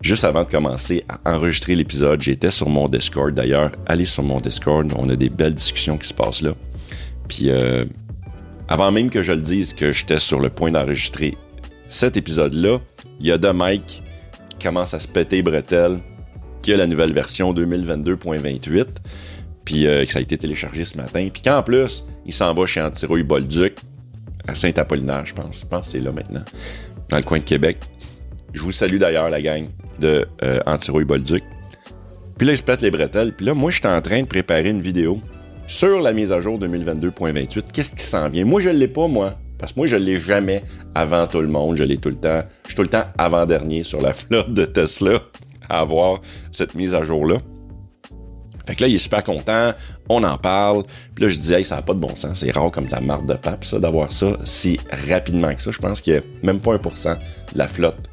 Juste 0.00 0.24
avant 0.24 0.44
de 0.44 0.50
commencer 0.50 1.04
à 1.08 1.34
enregistrer 1.34 1.74
l'épisode, 1.74 2.20
j'étais 2.20 2.52
sur 2.52 2.68
mon 2.68 2.88
Discord. 2.88 3.34
D'ailleurs, 3.34 3.72
allez 3.86 4.06
sur 4.06 4.22
mon 4.22 4.38
Discord, 4.38 4.92
on 4.96 5.08
a 5.08 5.16
des 5.16 5.28
belles 5.28 5.54
discussions 5.54 5.98
qui 5.98 6.06
se 6.06 6.14
passent 6.14 6.40
là. 6.40 6.54
Puis, 7.26 7.50
euh, 7.50 7.84
avant 8.68 8.92
même 8.92 9.10
que 9.10 9.22
je 9.22 9.32
le 9.32 9.40
dise 9.40 9.72
que 9.72 9.92
j'étais 9.92 10.20
sur 10.20 10.40
le 10.40 10.50
point 10.50 10.70
d'enregistrer 10.70 11.36
cet 11.88 12.16
épisode-là, 12.16 12.78
il 13.18 13.26
y 13.26 13.32
a 13.32 13.38
deux 13.38 13.52
Mike 13.52 14.02
qui 14.50 14.66
commence 14.66 14.94
à 14.94 15.00
se 15.00 15.08
péter 15.08 15.42
bretelles, 15.42 15.98
qui 16.62 16.72
a 16.72 16.76
la 16.76 16.86
nouvelle 16.86 17.12
version 17.12 17.52
2022.28, 17.52 18.86
puis 19.64 19.86
euh, 19.86 20.04
que 20.04 20.12
ça 20.12 20.20
a 20.20 20.22
été 20.22 20.36
téléchargé 20.38 20.84
ce 20.84 20.96
matin, 20.96 21.28
puis 21.32 21.42
qu'en 21.42 21.62
plus, 21.62 22.04
il 22.24 22.32
s'en 22.32 22.54
va 22.54 22.66
chez 22.66 22.80
Antirouille 22.80 23.24
Bolduc, 23.24 23.74
à 24.46 24.54
Saint-Apollinaire, 24.54 25.26
je 25.26 25.34
pense. 25.34 25.60
Je 25.60 25.66
pense 25.66 25.86
que 25.86 25.92
c'est 25.92 26.00
là 26.00 26.12
maintenant, 26.12 26.44
dans 27.08 27.16
le 27.16 27.22
coin 27.22 27.38
de 27.38 27.44
Québec. 27.44 27.78
Je 28.52 28.62
vous 28.62 28.72
salue 28.72 28.96
d'ailleurs, 28.96 29.28
la 29.28 29.42
gang 29.42 29.68
de 29.98 30.26
euh, 30.42 30.60
Antirouille 30.66 31.04
Bolduc. 31.04 31.44
Puis 32.38 32.46
là, 32.46 32.52
il 32.52 32.56
se 32.56 32.62
pète 32.62 32.82
les 32.82 32.90
bretelles. 32.90 33.32
Puis 33.32 33.44
là, 33.44 33.54
moi, 33.54 33.70
je 33.70 33.78
suis 33.78 33.86
en 33.86 34.00
train 34.00 34.22
de 34.22 34.26
préparer 34.26 34.70
une 34.70 34.80
vidéo 34.80 35.20
sur 35.66 36.00
la 36.00 36.12
mise 36.12 36.32
à 36.32 36.40
jour 36.40 36.58
2022.28. 36.58 37.64
Qu'est-ce 37.72 37.90
qui 37.90 38.02
s'en 38.02 38.28
vient? 38.28 38.44
Moi, 38.44 38.60
je 38.60 38.70
l'ai 38.70 38.88
pas, 38.88 39.08
moi. 39.08 39.36
Parce 39.58 39.72
que 39.72 39.80
moi, 39.80 39.86
je 39.88 39.96
l'ai 39.96 40.20
jamais 40.20 40.62
avant 40.94 41.26
tout 41.26 41.40
le 41.40 41.48
monde. 41.48 41.76
Je 41.76 41.82
l'ai 41.82 41.98
tout 41.98 42.10
le 42.10 42.16
temps. 42.16 42.42
Je 42.62 42.68
suis 42.68 42.76
tout 42.76 42.82
le 42.82 42.88
temps 42.88 43.04
avant-dernier 43.18 43.82
sur 43.82 44.00
la 44.00 44.12
flotte 44.14 44.54
de 44.54 44.64
Tesla 44.64 45.20
à 45.68 45.80
avoir 45.80 46.20
cette 46.52 46.74
mise 46.74 46.94
à 46.94 47.02
jour-là. 47.02 47.38
Fait 48.66 48.74
que 48.74 48.82
là, 48.82 48.88
il 48.88 48.96
est 48.96 48.98
super 48.98 49.24
content, 49.24 49.72
on 50.10 50.22
en 50.24 50.36
parle. 50.36 50.84
Puis 51.14 51.24
là, 51.24 51.30
je 51.30 51.38
dis, 51.38 51.54
hey, 51.54 51.64
ça 51.64 51.76
n'a 51.76 51.82
pas 51.82 51.94
de 51.94 52.00
bon 52.00 52.14
sens. 52.14 52.40
C'est 52.40 52.50
rare 52.50 52.70
comme 52.70 52.86
ta 52.86 53.00
marque 53.00 53.26
de 53.26 53.34
pape, 53.34 53.64
ça, 53.64 53.78
d'avoir 53.78 54.12
ça 54.12 54.36
si 54.44 54.78
rapidement 55.08 55.54
que 55.54 55.62
ça. 55.62 55.70
Je 55.70 55.78
pense 55.78 56.02
qu'il 56.02 56.12
n'y 56.12 56.18
a 56.18 56.22
même 56.42 56.60
pas 56.60 56.76
1% 56.76 57.14
de 57.14 57.58
la 57.58 57.66
flotte 57.66 58.10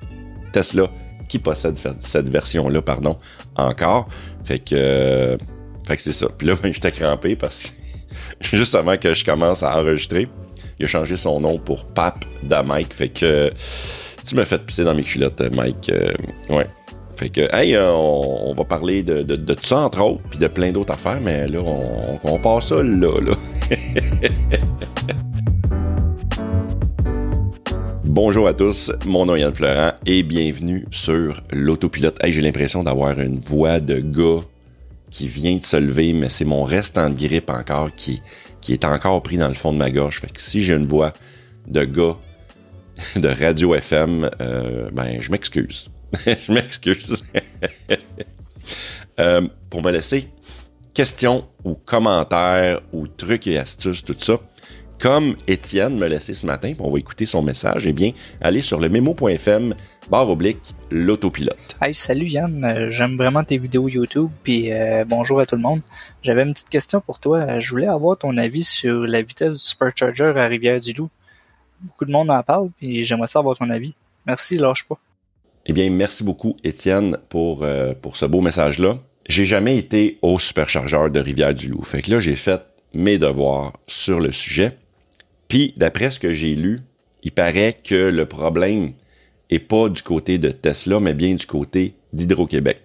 Tesla 0.56 0.90
qui 1.28 1.40
possède 1.40 1.78
cette 2.00 2.30
version-là, 2.30 2.82
pardon, 2.82 3.18
encore. 3.58 4.08
Fait 4.44 4.60
que, 4.60 4.76
euh, 4.76 5.38
fait 5.86 5.98
que 5.98 6.02
c'est 6.02 6.14
ça. 6.14 6.28
Puis 6.38 6.48
là, 6.48 6.56
ben, 6.62 6.74
j'étais 6.74 6.92
crampé 6.92 7.36
parce 7.36 7.74
que 8.42 8.56
juste 8.56 8.76
avant 8.76 8.96
que 8.96 9.14
je 9.14 9.26
commence 9.26 9.64
à 9.64 9.78
enregistrer, 9.78 10.28
il 10.80 10.86
a 10.86 10.88
changé 10.88 11.18
son 11.18 11.42
nom 11.42 11.58
pour 11.58 11.86
Pape 11.86 12.26
Mike. 12.44 12.94
Fait 12.94 13.10
que 13.10 13.52
tu 14.26 14.36
m'as 14.36 14.46
fait 14.46 14.60
pisser 14.60 14.84
dans 14.84 14.96
mes 14.96 15.04
culottes, 15.04 15.42
Mike. 15.54 15.90
Euh, 15.90 16.14
ouais. 16.50 16.68
Fait 17.18 17.30
que, 17.30 17.54
hey, 17.56 17.76
euh, 17.76 17.92
on, 17.92 18.54
va 18.54 18.66
parler 18.66 19.02
de, 19.02 19.24
tout 19.36 19.56
ça, 19.64 19.80
entre 19.80 20.02
autres, 20.02 20.22
puis 20.30 20.38
de 20.38 20.48
plein 20.48 20.72
d'autres 20.72 20.94
affaires, 20.94 21.20
mais 21.22 21.48
là, 21.48 21.60
on, 21.60 22.20
on 22.24 22.40
passe 22.40 22.68
ça 22.68 22.84
là, 22.84 23.22
là. 23.22 23.36
Bonjour 28.16 28.48
à 28.48 28.54
tous, 28.54 28.94
mon 29.06 29.26
nom 29.26 29.36
est 29.36 29.42
Yann 29.42 29.54
Florent 29.54 29.92
et 30.06 30.24
bienvenue 30.24 30.86
sur 30.90 31.44
l'autopilote. 31.52 32.18
J'ai 32.24 32.40
l'impression 32.40 32.82
d'avoir 32.82 33.20
une 33.20 33.42
voix 33.42 33.82
de 33.82 33.98
gars 33.98 34.42
qui 35.12 35.28
vient 35.28 35.58
de 35.58 35.66
se 35.66 35.76
lever, 35.76 36.14
mais 36.14 36.30
c'est 36.30 36.46
mon 36.46 36.64
restant 36.64 37.10
de 37.10 37.16
grippe 37.16 37.50
encore 37.50 37.94
qui, 37.94 38.22
est 38.70 38.86
encore 38.86 39.22
pris 39.22 39.36
dans 39.36 39.50
le 39.50 39.54
fond 39.54 39.74
de 39.74 39.78
ma 39.78 39.92
gorge. 39.92 40.22
Fait 40.22 40.32
si 40.38 40.62
j'ai 40.62 40.76
une 40.76 40.88
voix 40.88 41.12
de 41.68 41.84
gars 41.84 42.16
de 43.18 43.28
radio 43.28 43.76
FM, 43.76 44.30
euh, 44.42 44.90
ben 44.94 45.20
je 45.20 45.30
m'excuse. 45.30 45.90
je 46.26 46.54
m'excuse. 46.54 47.22
Euh, 49.18 49.48
pour 49.70 49.82
me 49.82 49.94
laisser 49.94 50.28
questions 50.94 51.46
ou 51.64 51.76
commentaires 51.76 52.82
ou 52.92 53.08
trucs 53.08 53.48
et 53.48 53.58
astuces, 53.58 54.04
tout 54.04 54.16
ça, 54.20 54.42
comme 55.00 55.36
Étienne 55.48 55.98
me 55.98 56.08
laissé 56.08 56.34
ce 56.34 56.46
matin, 56.46 56.74
on 56.80 56.92
va 56.92 57.00
écouter 57.00 57.26
son 57.26 57.42
message, 57.42 57.86
eh 57.86 57.94
bien, 57.94 58.12
allez 58.42 58.62
sur 58.62 58.80
le 58.80 58.90
memo.fm, 58.90 59.76
barre 60.10 60.30
oblique, 60.30 60.74
l'autopilote. 60.92 61.78
Hey, 61.82 61.94
salut 61.94 62.28
Yann, 62.28 62.64
euh, 62.64 62.90
j'aime 62.90 63.18
vraiment 63.18 63.44
tes 63.44 63.58
vidéos 63.58 63.88
YouTube, 63.90 64.30
puis 64.44 64.72
euh, 64.72 65.04
bonjour 65.06 65.40
à 65.40 65.46
tout 65.46 65.56
le 65.56 65.62
monde. 65.62 65.82
J'avais 66.22 66.44
une 66.44 66.54
petite 66.54 66.70
question 66.70 67.02
pour 67.02 67.20
toi. 67.20 67.60
Je 67.60 67.70
voulais 67.70 67.88
avoir 67.88 68.18
ton 68.18 68.38
avis 68.38 68.64
sur 68.64 69.02
la 69.02 69.22
vitesse 69.22 69.56
du 69.56 69.70
supercharger 69.70 70.34
à 70.36 70.48
Rivière-du-Loup. 70.48 71.10
Beaucoup 71.82 72.06
de 72.06 72.12
monde 72.12 72.30
en 72.32 72.42
parle, 72.42 72.70
puis 72.78 73.04
j'aimerais 73.04 73.28
savoir 73.28 73.58
ton 73.58 73.70
avis. 73.70 73.96
Merci, 74.26 74.58
lâche 74.58 74.88
pas. 74.88 74.98
Eh 75.68 75.74
bien, 75.74 75.90
merci 75.90 76.24
beaucoup, 76.24 76.56
Étienne, 76.64 77.18
pour, 77.30 77.64
euh, 77.64 77.94
pour 78.00 78.18
ce 78.18 78.26
beau 78.26 78.42
message-là. 78.42 79.00
J'ai 79.28 79.46
jamais 79.46 79.78
été 79.78 80.20
au 80.22 80.38
superchargeur 80.38 81.10
de 81.10 81.20
Rivière-du-Loup. 81.20 81.84
Fait 81.84 82.02
que 82.02 82.12
là, 82.12 82.20
j'ai 82.20 82.36
fait 82.36 82.62
mes 82.94 83.18
devoirs 83.18 83.74
sur 83.88 84.20
le 84.20 84.32
sujet. 84.32 84.78
Puis, 85.48 85.74
d'après 85.78 86.12
ce 86.12 86.20
que 86.20 86.34
j'ai 86.34 86.56
lu, 86.56 86.82
il 87.24 87.32
paraît 87.32 87.78
que 87.84 87.96
le 87.96 88.26
problème 88.26 88.94
est 89.50 89.60
pas 89.60 89.90
du 89.90 90.02
côté 90.02 90.38
de 90.38 90.50
Tesla, 90.50 91.00
mais 91.00 91.14
bien 91.14 91.36
du 91.36 91.46
côté 91.46 91.96
d'Hydro-Québec. 92.14 92.82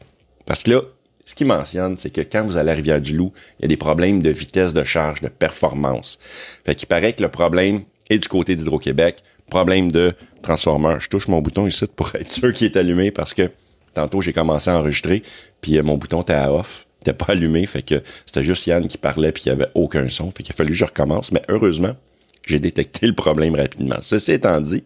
Parce 0.47 0.63
que 0.63 0.73
là, 0.73 0.83
ce 1.25 1.35
qu'il 1.35 1.47
mentionne, 1.47 1.97
c'est 1.97 2.11
que 2.11 2.21
quand 2.21 2.45
vous 2.45 2.57
allez 2.57 2.71
à 2.71 2.75
Rivière-du-Loup, 2.75 3.33
il 3.59 3.63
y 3.63 3.65
a 3.67 3.69
des 3.69 3.77
problèmes 3.77 4.21
de 4.21 4.31
vitesse 4.31 4.75
de 4.75 4.85
charge, 4.85 5.21
de 5.21 5.29
performance. 5.29 6.19
Fait 6.65 6.75
qu'il 6.75 6.89
paraît 6.89 7.13
que 7.13 7.23
le 7.23 7.29
problème 7.29 7.83
est 8.09 8.19
du 8.19 8.29
côté 8.29 8.57
d'Hydro-Québec 8.57 9.23
problème 9.51 9.93
de 9.93 10.15
transformeur. 10.41 11.01
Je 11.01 11.11
touche 11.11 11.29
mon 11.29 11.43
bouton 11.43 11.67
ici 11.67 11.85
pour 11.95 12.15
être 12.15 12.33
sûr 12.33 12.55
qu'il 12.55 12.67
est 12.69 12.77
allumé 12.79 13.11
parce 13.11 13.35
que 13.35 13.51
tantôt 13.93 14.23
j'ai 14.23 14.33
commencé 14.33 14.71
à 14.71 14.79
enregistrer, 14.79 15.23
puis 15.61 15.77
euh, 15.77 15.83
mon 15.83 15.99
bouton 15.99 16.23
était 16.23 16.33
à 16.33 16.51
off, 16.51 16.87
il 17.01 17.11
était 17.11 17.13
pas 17.13 17.33
allumé, 17.33 17.67
fait 17.67 17.83
que 17.83 18.03
c'était 18.25 18.45
juste 18.45 18.67
Yann 18.67 18.89
qui 18.89 18.97
parlait 18.97 19.33
puis 19.33 19.43
il 19.47 19.49
y 19.51 19.53
avait 19.53 19.69
aucun 19.75 20.09
son, 20.09 20.31
fait 20.31 20.43
qu'il 20.43 20.55
a 20.55 20.57
fallu 20.57 20.71
que 20.71 20.77
je 20.77 20.85
recommence. 20.87 21.33
Mais 21.33 21.43
heureusement, 21.49 21.97
j'ai 22.47 22.59
détecté 22.59 23.07
le 23.07 23.15
problème 23.15 23.55
rapidement. 23.55 23.99
Ceci 24.01 24.33
étant 24.33 24.61
dit, 24.61 24.85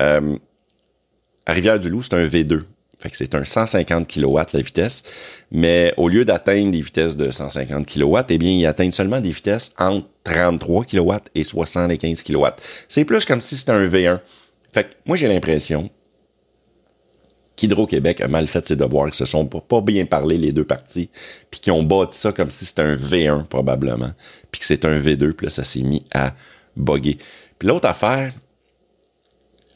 euh, 0.00 0.36
à 1.46 1.52
Rivière-du-Loup, 1.52 2.02
c'est 2.02 2.14
un 2.14 2.26
V2. 2.26 2.64
Fait 2.98 3.10
que 3.10 3.16
c'est 3.16 3.34
un 3.36 3.44
150 3.44 4.08
kW 4.08 4.38
la 4.52 4.60
vitesse, 4.60 5.04
mais 5.52 5.94
au 5.96 6.08
lieu 6.08 6.24
d'atteindre 6.24 6.72
des 6.72 6.80
vitesses 6.80 7.16
de 7.16 7.30
150 7.30 7.86
kW, 7.86 8.18
eh 8.28 8.38
bien, 8.38 8.50
il 8.50 8.66
atteint 8.66 8.90
seulement 8.90 9.20
des 9.20 9.30
vitesses 9.30 9.72
entre 9.78 10.08
33 10.24 10.84
kW 10.84 11.12
et 11.36 11.44
75 11.44 12.22
kW. 12.24 12.46
C'est 12.88 13.04
plus 13.04 13.24
comme 13.24 13.40
si 13.40 13.56
c'était 13.56 13.70
un 13.72 13.86
V1. 13.86 14.18
Fait 14.72 14.84
que 14.84 14.90
moi, 15.06 15.16
j'ai 15.16 15.28
l'impression 15.28 15.90
qu'Hydro-Québec 17.54 18.20
a 18.20 18.28
mal 18.28 18.46
fait 18.48 18.66
ses 18.66 18.76
devoirs, 18.76 19.10
que 19.10 19.16
se 19.16 19.24
sont 19.24 19.46
pas 19.46 19.80
bien 19.80 20.04
parlé 20.04 20.36
les 20.36 20.52
deux 20.52 20.64
parties, 20.64 21.08
puis 21.50 21.60
qui 21.60 21.70
ont 21.70 21.82
bâti 21.82 22.18
ça 22.18 22.32
comme 22.32 22.50
si 22.50 22.64
c'était 22.64 22.82
un 22.82 22.96
V1 22.96 23.44
probablement, 23.44 24.12
puis 24.50 24.60
que 24.60 24.66
c'est 24.66 24.84
un 24.84 24.98
V2, 24.98 25.32
puis 25.32 25.46
là, 25.46 25.50
ça 25.50 25.64
s'est 25.64 25.82
mis 25.82 26.04
à 26.12 26.34
bugger. 26.76 27.18
Puis 27.58 27.68
l'autre 27.68 27.88
affaire, 27.88 28.32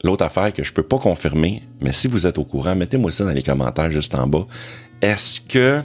L'autre 0.03 0.25
affaire 0.25 0.53
que 0.53 0.65
je 0.65 0.73
peux 0.73 0.83
pas 0.83 0.99
confirmer, 0.99 1.63
mais 1.79 1.93
si 1.93 2.09
vous 2.09 2.27
êtes 2.27 2.37
au 2.37 2.43
courant, 2.43 2.75
mettez-moi 2.75 3.09
ça 3.09 3.23
dans 3.23 3.31
les 3.31 3.41
commentaires 3.41 3.89
juste 3.89 4.13
en 4.15 4.27
bas. 4.27 4.45
Est-ce 5.01 5.39
que 5.39 5.81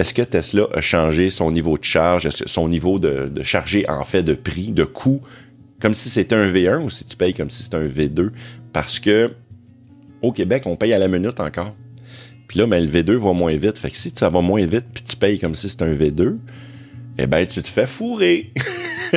est-ce 0.00 0.12
que 0.12 0.22
Tesla 0.22 0.66
a 0.74 0.80
changé 0.80 1.30
son 1.30 1.52
niveau 1.52 1.78
de 1.78 1.84
charge, 1.84 2.28
son 2.30 2.68
niveau 2.68 2.98
de, 2.98 3.30
charger 3.42 3.88
en 3.88 4.02
fait 4.02 4.22
de 4.22 4.32
prix, 4.32 4.72
de 4.72 4.84
coût, 4.84 5.20
comme 5.78 5.94
si 5.94 6.08
c'était 6.08 6.34
un 6.34 6.50
V1 6.50 6.82
ou 6.82 6.90
si 6.90 7.04
tu 7.04 7.16
payes 7.16 7.34
comme 7.34 7.50
si 7.50 7.62
c'était 7.62 7.76
un 7.76 7.86
V2? 7.86 8.30
Parce 8.72 8.98
que 8.98 9.30
au 10.22 10.32
Québec, 10.32 10.64
on 10.66 10.74
paye 10.74 10.94
à 10.94 10.98
la 10.98 11.06
minute 11.06 11.38
encore. 11.38 11.76
Puis 12.48 12.58
là, 12.58 12.66
ben, 12.66 12.84
le 12.84 12.90
V2 12.90 13.16
va 13.18 13.32
moins 13.34 13.54
vite. 13.54 13.78
Fait 13.78 13.90
que 13.90 13.96
si 13.96 14.10
ça 14.12 14.30
va 14.30 14.40
moins 14.40 14.66
vite 14.66 14.86
puis 14.92 15.04
tu 15.04 15.16
payes 15.16 15.38
comme 15.38 15.54
si 15.54 15.68
c'était 15.68 15.84
un 15.84 15.94
V2, 15.94 16.38
eh 17.18 17.26
ben 17.26 17.46
tu 17.46 17.62
te 17.62 17.68
fais 17.68 17.86
fourrer. 17.86 18.52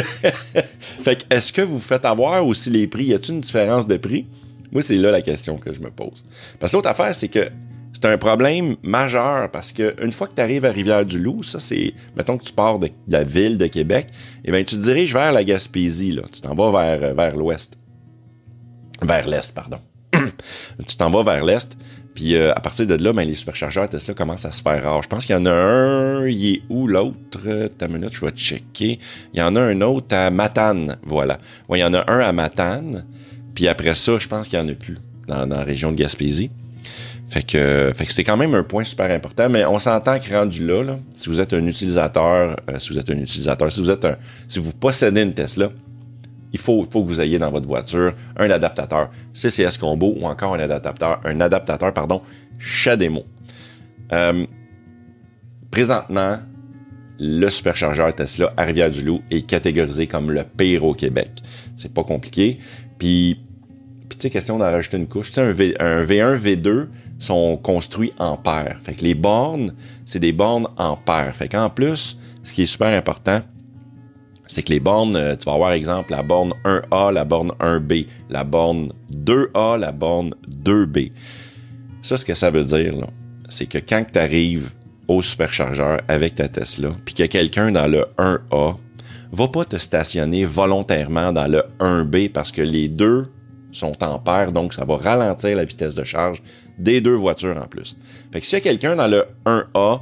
fait 1.03 1.23
que, 1.23 1.35
est-ce 1.35 1.53
que 1.53 1.61
vous 1.61 1.79
faites 1.79 2.05
avoir 2.05 2.45
aussi 2.45 2.69
les 2.69 2.87
prix? 2.87 3.05
Y 3.05 3.13
a-t-il 3.13 3.35
une 3.35 3.41
différence 3.41 3.87
de 3.87 3.97
prix? 3.97 4.27
Moi, 4.71 4.81
c'est 4.81 4.95
là 4.95 5.11
la 5.11 5.21
question 5.21 5.57
que 5.57 5.71
je 5.71 5.79
me 5.79 5.91
pose. 5.91 6.25
Parce 6.59 6.71
que 6.71 6.77
l'autre 6.77 6.89
affaire, 6.89 7.13
c'est 7.13 7.27
que 7.27 7.47
c'est 7.93 8.05
un 8.05 8.17
problème 8.17 8.75
majeur 8.81 9.51
parce 9.51 9.71
que 9.71 9.95
une 10.03 10.11
fois 10.11 10.27
que 10.27 10.33
tu 10.33 10.41
arrives 10.41 10.65
à 10.65 10.71
Rivière-du-Loup, 10.71 11.43
ça 11.43 11.59
c'est, 11.59 11.93
mettons 12.17 12.37
que 12.37 12.43
tu 12.43 12.51
pars 12.51 12.79
de, 12.79 12.89
la 13.07 13.23
ville 13.23 13.57
de 13.57 13.67
Québec, 13.67 14.07
eh 14.43 14.51
bien 14.51 14.63
tu 14.63 14.75
te 14.75 14.81
diriges 14.81 15.13
vers 15.13 15.31
la 15.31 15.43
Gaspésie, 15.43 16.11
là. 16.11 16.23
Tu 16.31 16.41
t'en 16.41 16.55
vas 16.55 16.71
vers, 16.71 17.13
vers 17.13 17.35
l'ouest. 17.35 17.77
Vers 19.01 19.27
l'est, 19.27 19.53
pardon. 19.53 19.79
tu 20.11 20.97
t'en 20.97 21.11
vas 21.11 21.23
vers 21.23 21.43
l'est. 21.45 21.77
Puis 22.13 22.35
euh, 22.35 22.51
à 22.55 22.59
partir 22.59 22.85
de 22.85 22.95
là, 22.95 23.13
ben, 23.13 23.27
les 23.27 23.35
superchargeurs 23.35 23.89
Tesla 23.89 24.13
commencent 24.13 24.45
à 24.45 24.51
se 24.51 24.61
faire 24.61 24.83
rare. 24.83 25.01
Je 25.01 25.07
pense 25.07 25.25
qu'il 25.25 25.35
y 25.35 25.37
en 25.37 25.45
a 25.45 25.51
un, 25.51 26.27
il 26.27 26.55
est 26.55 26.61
où 26.69 26.87
l'autre? 26.87 27.67
Ta 27.77 27.87
minute, 27.87 28.13
je 28.13 28.25
vais 28.25 28.31
checker. 28.31 28.99
Il 29.33 29.39
y 29.39 29.41
en 29.41 29.55
a 29.55 29.61
un 29.61 29.81
autre 29.81 30.15
à 30.15 30.29
Matane, 30.29 30.97
voilà. 31.03 31.37
Oui, 31.69 31.79
il 31.79 31.81
y 31.81 31.85
en 31.85 31.93
a 31.93 32.09
un 32.11 32.19
à 32.19 32.31
Matane, 32.31 33.05
puis 33.55 33.67
après 33.67 33.95
ça, 33.95 34.17
je 34.19 34.27
pense 34.27 34.47
qu'il 34.47 34.59
n'y 34.59 34.65
en 34.65 34.71
a 34.71 34.75
plus 34.75 34.97
dans, 35.27 35.45
la 35.45 35.63
région 35.63 35.91
de 35.91 35.97
Gaspésie. 35.97 36.51
Fait 37.29 37.41
que, 37.41 37.91
fait 37.95 38.23
quand 38.23 38.37
même 38.37 38.53
un 38.53 38.63
point 38.63 38.83
super 38.83 39.09
important, 39.09 39.49
mais 39.49 39.65
on 39.65 39.79
s'entend 39.79 40.19
que 40.19 40.31
rendu 40.31 40.67
là, 40.67 40.83
là 40.83 40.99
si 41.13 41.29
vous 41.29 41.39
êtes 41.39 41.53
un 41.53 41.65
utilisateur, 41.65 42.57
euh, 42.69 42.77
si 42.77 42.93
vous 42.93 42.99
êtes 42.99 43.09
un 43.09 43.17
utilisateur, 43.17 43.71
si 43.71 43.79
vous 43.79 43.89
êtes 43.89 44.05
un, 44.05 44.17
si 44.47 44.59
vous 44.59 44.71
possédez 44.71 45.23
une 45.23 45.33
Tesla, 45.33 45.71
il 46.53 46.59
faut, 46.59 46.85
faut 46.89 47.03
que 47.03 47.07
vous 47.07 47.19
ayez 47.19 47.39
dans 47.39 47.51
votre 47.51 47.67
voiture 47.67 48.13
un 48.37 48.49
adaptateur 48.49 49.09
CCS 49.33 49.77
Combo 49.79 50.13
ou 50.17 50.27
encore 50.27 50.53
un 50.53 50.59
adaptateur, 50.59 51.19
un 51.25 51.41
adaptateur 51.41 51.93
pardon, 51.93 52.21
Shademo. 52.59 53.23
Euh, 54.11 54.45
présentement, 55.71 56.37
le 57.19 57.49
superchargeur 57.49 58.13
Tesla 58.13 58.51
à 58.55 58.63
Rivière-du-Loup 58.63 59.21
est 59.31 59.47
catégorisé 59.47 60.07
comme 60.07 60.31
le 60.31 60.43
pire 60.43 60.83
au 60.83 60.93
Québec. 60.93 61.31
C'est 61.75 61.93
pas 61.93 62.03
compliqué. 62.03 62.59
Puis, 62.97 63.39
puis 64.09 64.17
tu 64.17 64.21
sais, 64.21 64.29
question 64.29 64.59
d'en 64.59 64.71
rajouter 64.71 64.97
une 64.97 65.07
couche. 65.07 65.35
Un, 65.37 65.51
v, 65.51 65.75
un 65.79 66.03
V1, 66.03 66.37
V2 66.37 66.87
sont 67.19 67.57
construits 67.57 68.13
en 68.19 68.37
paires. 68.37 68.79
Fait 68.83 68.93
que 68.93 69.03
les 69.03 69.15
bornes, 69.15 69.73
c'est 70.05 70.19
des 70.19 70.33
bornes 70.33 70.67
en 70.77 70.95
paires. 70.95 71.35
Fait 71.35 71.47
qu'en 71.47 71.69
plus, 71.69 72.17
ce 72.43 72.53
qui 72.53 72.63
est 72.63 72.67
super 72.67 72.89
important, 72.89 73.41
c'est 74.53 74.61
que 74.61 74.69
les 74.69 74.79
bornes, 74.79 75.15
euh, 75.15 75.35
tu 75.35 75.45
vas 75.45 75.53
avoir 75.53 75.71
exemple 75.71 76.11
la 76.11 76.21
borne 76.21 76.53
1A, 76.63 77.11
la 77.11 77.25
borne 77.25 77.51
1B, 77.59 78.05
la 78.29 78.43
borne 78.43 78.91
2A, 79.11 79.79
la 79.79 79.91
borne 79.91 80.35
2B. 80.47 81.11
Ça, 82.03 82.17
ce 82.17 82.25
que 82.25 82.35
ça 82.35 82.51
veut 82.51 82.63
dire, 82.63 82.93
c'est 83.49 83.65
que 83.65 83.79
quand 83.79 84.05
tu 84.11 84.19
arrives 84.19 84.69
au 85.07 85.23
superchargeur 85.23 86.01
avec 86.07 86.35
ta 86.35 86.47
Tesla, 86.47 86.91
puis 87.03 87.15
a 87.23 87.27
quelqu'un 87.27 87.71
dans 87.71 87.87
le 87.87 88.05
1A, 88.19 88.75
va 89.31 89.47
pas 89.47 89.65
te 89.65 89.77
stationner 89.77 90.45
volontairement 90.45 91.33
dans 91.33 91.47
le 91.47 91.63
1B 91.79 92.29
parce 92.29 92.51
que 92.51 92.61
les 92.61 92.89
deux 92.89 93.31
sont 93.71 94.03
en 94.03 94.19
paire, 94.19 94.51
donc 94.51 94.75
ça 94.75 94.85
va 94.85 94.97
ralentir 94.97 95.57
la 95.57 95.65
vitesse 95.65 95.95
de 95.95 96.03
charge 96.03 96.43
des 96.77 97.01
deux 97.01 97.15
voitures 97.15 97.57
en 97.57 97.65
plus. 97.65 97.97
Fait 98.31 98.39
que 98.39 98.45
s'il 98.45 98.59
y 98.59 98.61
a 98.61 98.63
quelqu'un 98.63 98.95
dans 98.95 99.07
le 99.07 99.25
1A, 99.47 100.01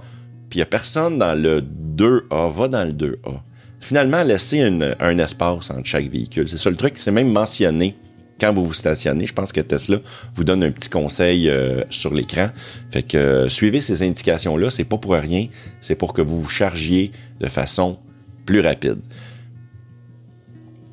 puis 0.50 0.58
il 0.58 0.60
y 0.60 0.64
a 0.64 0.66
personne 0.66 1.18
dans 1.18 1.42
le 1.42 1.62
2A, 1.62 2.52
va 2.52 2.68
dans 2.68 2.84
le 2.84 2.92
2A. 2.92 3.40
Finalement, 3.82 4.24
laissez 4.24 4.62
un 4.62 5.18
espace 5.18 5.70
entre 5.72 5.86
chaque 5.86 6.10
véhicule. 6.10 6.48
C'est 6.48 6.58
ça 6.58 6.70
le 6.70 6.76
truc, 6.76 6.94
c'est 6.98 7.12
même 7.12 7.32
mentionné 7.32 7.96
quand 8.42 8.52
vous 8.54 8.66
vous 8.66 8.74
stationnez. 8.74 9.28
Je 9.28 9.34
pense 9.34 9.52
que 9.52 9.62
Tesla 9.62 9.98
vous 10.36 10.44
donne 10.44 10.64
un 10.64 10.72
petit 10.72 10.90
conseil 10.90 11.50
euh, 11.50 11.84
sur 11.90 12.14
l'écran. 12.14 12.50
Fait 12.90 13.04
que 13.04 13.18
euh, 13.18 13.50
suivez 13.50 13.82
ces 13.82 14.04
indications-là, 14.04 14.72
c'est 14.72 14.84
pas 14.84 14.98
pour 14.98 15.14
rien, 15.14 15.48
c'est 15.80 15.96
pour 15.96 16.14
que 16.14 16.22
vous 16.22 16.42
vous 16.42 16.50
chargiez 16.50 17.12
de 17.40 17.48
façon 17.48 18.00
plus 18.46 18.60
rapide. 18.60 19.00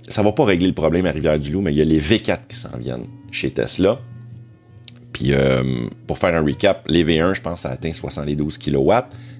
Ça 0.08 0.22
va 0.22 0.32
pas 0.32 0.44
régler 0.44 0.68
le 0.68 0.74
problème 0.74 1.06
à 1.06 1.10
Rivière-du-Loup, 1.10 1.60
mais 1.60 1.72
il 1.72 1.78
y 1.78 1.82
a 1.82 1.84
les 1.84 2.00
V4 2.00 2.46
qui 2.48 2.56
s'en 2.56 2.76
viennent 2.78 3.06
chez 3.30 3.50
Tesla. 3.50 3.98
Puis 5.12 5.32
euh, 5.32 5.88
pour 6.06 6.18
faire 6.18 6.34
un 6.34 6.44
recap, 6.44 6.84
les 6.86 7.04
V1, 7.04 7.34
je 7.34 7.40
pense, 7.40 7.62
ça 7.62 7.70
atteint 7.70 7.92
72 7.92 8.58
kW. 8.58 8.92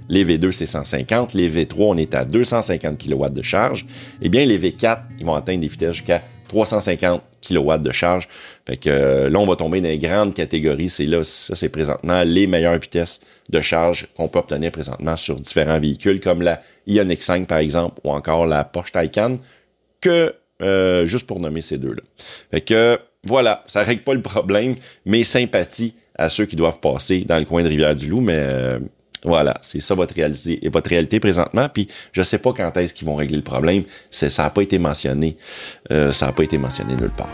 Les 0.09 0.25
V2, 0.25 0.53
c'est 0.53 0.67
150. 0.67 1.35
Les 1.35 1.51
V3, 1.51 1.75
on 1.79 1.97
est 1.97 2.15
à 2.15 2.25
250 2.25 2.99
kW 2.99 3.29
de 3.31 3.43
charge. 3.43 3.87
Eh 4.23 4.29
bien, 4.29 4.45
les 4.45 4.59
V4, 4.59 5.01
ils 5.19 5.27
vont 5.27 5.35
atteindre 5.35 5.61
des 5.61 5.69
vitesses 5.69 5.97
jusqu'à 5.97 6.23
350 6.49 7.23
kW 7.43 7.79
de 7.79 7.93
charge. 7.93 8.29
Fait 8.67 8.77
que 8.77 8.91
euh, 8.91 9.31
là, 9.31 9.39
on 9.39 9.47
va 9.47 9.57
tomber 9.57 9.81
dans 9.81 9.89
les 9.89 9.99
grandes 9.99 10.35
catégories. 10.35 10.89
C'est 10.89 11.07
là, 11.07 11.23
ça, 11.25 11.55
c'est 11.57 11.69
présentement 11.69 12.23
les 12.25 12.47
meilleures 12.47 12.79
vitesses 12.79 13.21
de 13.49 13.61
charge 13.61 14.09
qu'on 14.17 14.29
peut 14.29 14.39
obtenir 14.39 14.73
présentement 14.73 15.17
sur 15.17 15.37
différents 15.37 15.79
véhicules, 15.79 16.21
comme 16.21 16.43
la 16.43 16.63
Ioniq 16.87 17.23
5, 17.23 17.47
par 17.47 17.59
exemple, 17.59 18.01
ou 18.05 18.11
encore 18.11 18.47
la 18.47 18.65
Porsche 18.65 18.93
Taycan, 18.93 19.39
que 20.01 20.35
euh, 20.63 21.07
juste 21.07 21.27
pour 21.27 21.39
nommer 21.39 21.61
ces 21.61 21.79
deux-là. 21.79 22.03
Fait 22.51 22.61
que 22.61 22.99
voilà, 23.25 23.63
ça 23.67 23.83
règle 23.83 24.03
pas 24.03 24.15
le 24.15 24.23
problème, 24.23 24.75
mais 25.05 25.23
sympathie 25.23 25.95
à 26.17 26.29
ceux 26.29 26.47
qui 26.47 26.57
doivent 26.57 26.81
passer 26.81 27.21
dans 27.21 27.39
le 27.39 27.45
coin 27.45 27.63
de 27.63 27.69
Rivière-du-Loup, 27.69 28.21
mais 28.21 28.39
euh, 28.39 28.79
voilà, 29.25 29.59
c'est 29.63 29.81
ça 29.81 29.95
votre 29.95 30.15
réalité, 30.15 30.65
et 30.65 30.69
votre 30.69 30.89
réalité 30.91 31.21
présentement. 31.21 31.69
Puis 31.69 31.89
je 32.13 32.23
sais 32.23 32.39
pas 32.39 32.53
quand 32.53 32.77
est-ce 32.77 32.95
qu'ils 32.95 33.07
vont 33.07 33.17
régler 33.17 33.37
le 33.37 33.43
problème. 33.43 33.85
C'est, 34.11 34.31
ça 34.31 34.45
n'a 34.45 34.51
pas 34.51 34.63
été 34.63 34.79
mentionné. 34.79 35.37
Euh, 35.91 36.13
ça 36.13 36.27
n'a 36.27 36.33
pas 36.33 36.45
été 36.45 36.59
mentionné 36.59 36.95
nulle 36.95 37.11
part. 37.11 37.31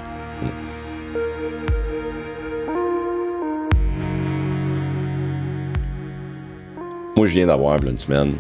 Moi, 7.17 7.29
je 7.29 7.35
viens 7.35 7.47
d'avoir 7.47 7.83
une 7.85 7.99
semaine 7.99 8.35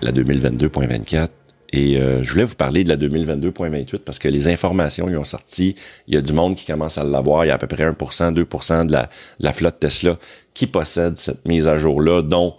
la 0.00 0.10
2022.24 0.10 1.28
et 1.72 2.00
euh, 2.00 2.22
je 2.22 2.32
voulais 2.32 2.44
vous 2.44 2.54
parler 2.54 2.84
de 2.84 2.88
la 2.88 2.96
2022.28 2.96 3.98
parce 3.98 4.18
que 4.18 4.28
les 4.28 4.48
informations 4.48 5.08
y 5.08 5.16
ont 5.16 5.24
sorti. 5.24 5.76
Il 6.06 6.14
y 6.14 6.16
a 6.16 6.22
du 6.22 6.32
monde 6.32 6.56
qui 6.56 6.64
commence 6.64 6.96
à 6.96 7.04
l'avoir. 7.04 7.44
Il 7.44 7.48
y 7.48 7.50
a 7.50 7.54
à 7.54 7.58
peu 7.58 7.66
près 7.66 7.84
1%, 7.84 8.34
2% 8.34 8.86
de 8.86 8.92
la, 8.92 9.02
de 9.02 9.08
la 9.40 9.52
flotte 9.52 9.80
Tesla 9.80 10.16
qui 10.54 10.66
possède 10.66 11.18
cette 11.18 11.46
mise 11.46 11.66
à 11.66 11.76
jour-là, 11.76 12.22
dont 12.22 12.54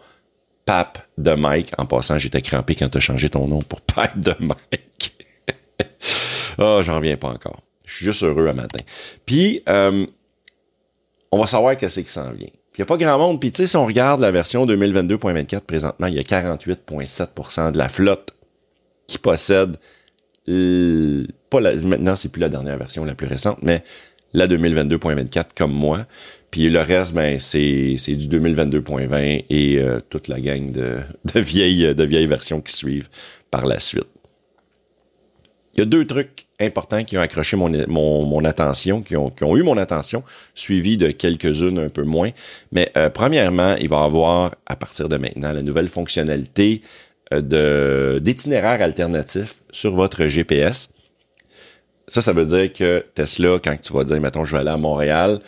Pape 0.68 1.00
de 1.18 1.32
Mike. 1.32 1.72
En 1.78 1.86
passant, 1.86 2.20
j'étais 2.20 2.42
crampé 2.42 2.76
quand 2.76 2.90
tu 2.90 2.98
as 2.98 3.02
changé 3.02 3.30
ton 3.30 3.48
nom 3.48 3.60
pour 3.60 3.82
Pape 3.82 4.20
de 4.20 4.36
Mike. 4.40 5.26
oh, 6.60 6.82
j'en 6.84 6.98
reviens 6.98 7.18
pas 7.18 7.30
encore. 7.30 7.62
Je 7.86 7.96
suis 7.96 8.06
juste 8.06 8.22
heureux 8.22 8.48
à 8.48 8.54
matin. 8.54 8.84
Puis, 9.26 9.64
euh, 9.70 10.06
on 11.32 11.40
va 11.40 11.48
savoir 11.48 11.78
qu'est-ce 11.78 12.02
qui 12.02 12.12
s'en 12.12 12.32
vient. 12.34 12.50
Il 12.50 12.82
n'y 12.82 12.84
a 12.84 12.86
pas 12.86 12.98
grand 12.98 13.18
monde. 13.18 13.40
Puis, 13.40 13.52
tu 13.52 13.64
sais, 13.64 13.68
si 13.68 13.78
on 13.78 13.86
regarde 13.86 14.20
la 14.20 14.30
version 14.30 14.66
2022.24 14.68 15.62
présentement, 15.62 16.08
il 16.08 16.16
y 16.16 16.20
a 16.20 16.24
48,7% 16.24 17.72
de 17.72 17.78
la 17.78 17.88
flotte 17.88 18.36
qui 19.08 19.18
possède 19.18 19.78
pas 21.50 21.60
la, 21.60 21.76
maintenant 21.76 22.16
c'est 22.16 22.30
plus 22.30 22.40
la 22.40 22.50
dernière 22.50 22.78
version 22.78 23.04
la 23.04 23.16
plus 23.16 23.28
récente, 23.28 23.58
mais 23.62 23.84
la 24.34 24.48
2022.24 24.48 25.46
comme 25.56 25.74
moi. 25.74 26.06
Puis 26.52 26.70
le 26.70 26.80
reste, 26.80 27.14
ben, 27.14 27.40
c'est, 27.40 27.96
c'est 27.98 28.16
du 28.16 28.28
2022.20 28.28 29.46
et 29.50 29.80
euh, 29.80 30.00
toute 30.10 30.28
la 30.28 30.40
gang 30.40 30.72
de, 30.72 30.98
de, 31.34 31.40
vieilles, 31.40 31.94
de 31.94 32.04
vieilles 32.04 32.28
versions 32.28 32.62
qui 32.62 32.74
suivent 32.74 33.10
par 33.52 33.66
la 33.66 33.80
suite. 33.80 34.08
Il 35.78 35.82
y 35.82 35.84
a 35.84 35.86
deux 35.86 36.08
trucs 36.08 36.48
importants 36.60 37.04
qui 37.04 37.20
ont 37.20 37.22
accroché 37.22 37.56
mon, 37.56 37.70
mon, 37.88 38.26
mon 38.26 38.44
attention, 38.46 39.04
qui 39.04 39.16
ont, 39.16 39.30
qui 39.30 39.44
ont, 39.44 39.56
eu 39.56 39.62
mon 39.62 39.78
attention, 39.78 40.24
suivi 40.56 40.98
de 40.98 41.12
quelques-unes 41.12 41.78
un 41.78 41.90
peu 41.90 42.02
moins. 42.02 42.32
Mais 42.72 42.92
euh, 42.98 43.12
premièrement, 43.12 43.76
il 43.76 43.88
va 43.88 43.98
y 43.98 44.06
avoir, 44.06 44.56
à 44.66 44.76
partir 44.76 45.08
de 45.08 45.18
maintenant, 45.18 45.52
la 45.52 45.62
nouvelle 45.62 45.88
fonctionnalité 45.88 46.82
euh, 47.32 47.42
de, 47.42 48.20
d'itinéraire 48.20 48.82
alternatif 48.82 49.62
sur 49.72 49.94
votre 49.94 50.26
GPS. 50.26 50.90
Ça, 52.08 52.24
ça 52.24 52.34
veut 52.34 52.46
dire 52.46 52.74
que 52.74 53.06
Tesla, 53.14 53.60
quand 53.64 53.80
tu 53.80 53.94
vas 53.94 54.04
dire, 54.04 54.20
mettons, 54.20 54.46
je 54.46 54.54
vais 54.54 54.62
aller 54.62 54.72
à 54.72 54.78
Montréal 54.78 55.42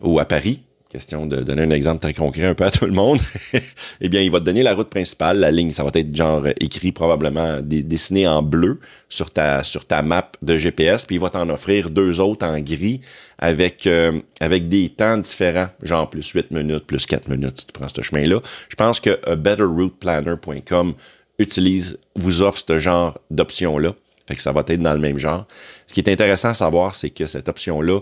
ou 0.00 0.18
à 0.18 0.24
Paris, 0.24 0.62
question 0.94 1.26
de 1.26 1.38
donner 1.38 1.62
un 1.62 1.70
exemple 1.70 2.00
très 2.00 2.14
concret 2.14 2.44
un 2.44 2.54
peu 2.54 2.64
à 2.64 2.70
tout 2.70 2.86
le 2.86 2.92
monde, 2.92 3.18
eh 4.00 4.08
bien, 4.08 4.20
il 4.20 4.30
va 4.30 4.38
te 4.38 4.44
donner 4.44 4.62
la 4.62 4.74
route 4.74 4.88
principale, 4.88 5.40
la 5.40 5.50
ligne, 5.50 5.72
ça 5.72 5.82
va 5.82 5.90
être 5.94 6.14
genre 6.14 6.46
écrit 6.60 6.92
probablement 6.92 7.58
dessiné 7.60 8.28
en 8.28 8.42
bleu 8.42 8.78
sur 9.08 9.30
ta 9.30 9.64
sur 9.64 9.86
ta 9.86 10.02
map 10.02 10.30
de 10.40 10.56
GPS, 10.56 11.04
puis 11.04 11.16
il 11.16 11.20
va 11.20 11.30
t'en 11.30 11.48
offrir 11.48 11.90
deux 11.90 12.20
autres 12.20 12.46
en 12.46 12.60
gris 12.60 13.00
avec 13.38 13.88
euh, 13.88 14.20
avec 14.38 14.68
des 14.68 14.88
temps 14.88 15.18
différents, 15.18 15.68
genre 15.82 16.08
plus 16.08 16.28
8 16.28 16.52
minutes, 16.52 16.86
plus 16.86 17.06
4 17.06 17.28
minutes 17.28 17.60
si 17.60 17.66
tu 17.66 17.72
prends 17.72 17.88
ce 17.88 18.02
chemin-là. 18.02 18.40
Je 18.68 18.76
pense 18.76 19.00
que 19.00 19.34
betterrouteplanner.com 19.34 20.94
utilise, 21.38 21.98
vous 22.16 22.42
offre 22.42 22.62
ce 22.66 22.78
genre 22.78 23.18
d'option-là. 23.30 23.94
Fait 24.26 24.36
que 24.36 24.42
ça 24.42 24.52
va 24.52 24.62
être 24.66 24.80
dans 24.80 24.94
le 24.94 25.00
même 25.00 25.18
genre. 25.18 25.46
Ce 25.86 25.92
qui 25.92 26.00
est 26.00 26.10
intéressant 26.10 26.50
à 26.50 26.54
savoir, 26.54 26.94
c'est 26.94 27.10
que 27.10 27.26
cette 27.26 27.48
option-là, 27.48 28.00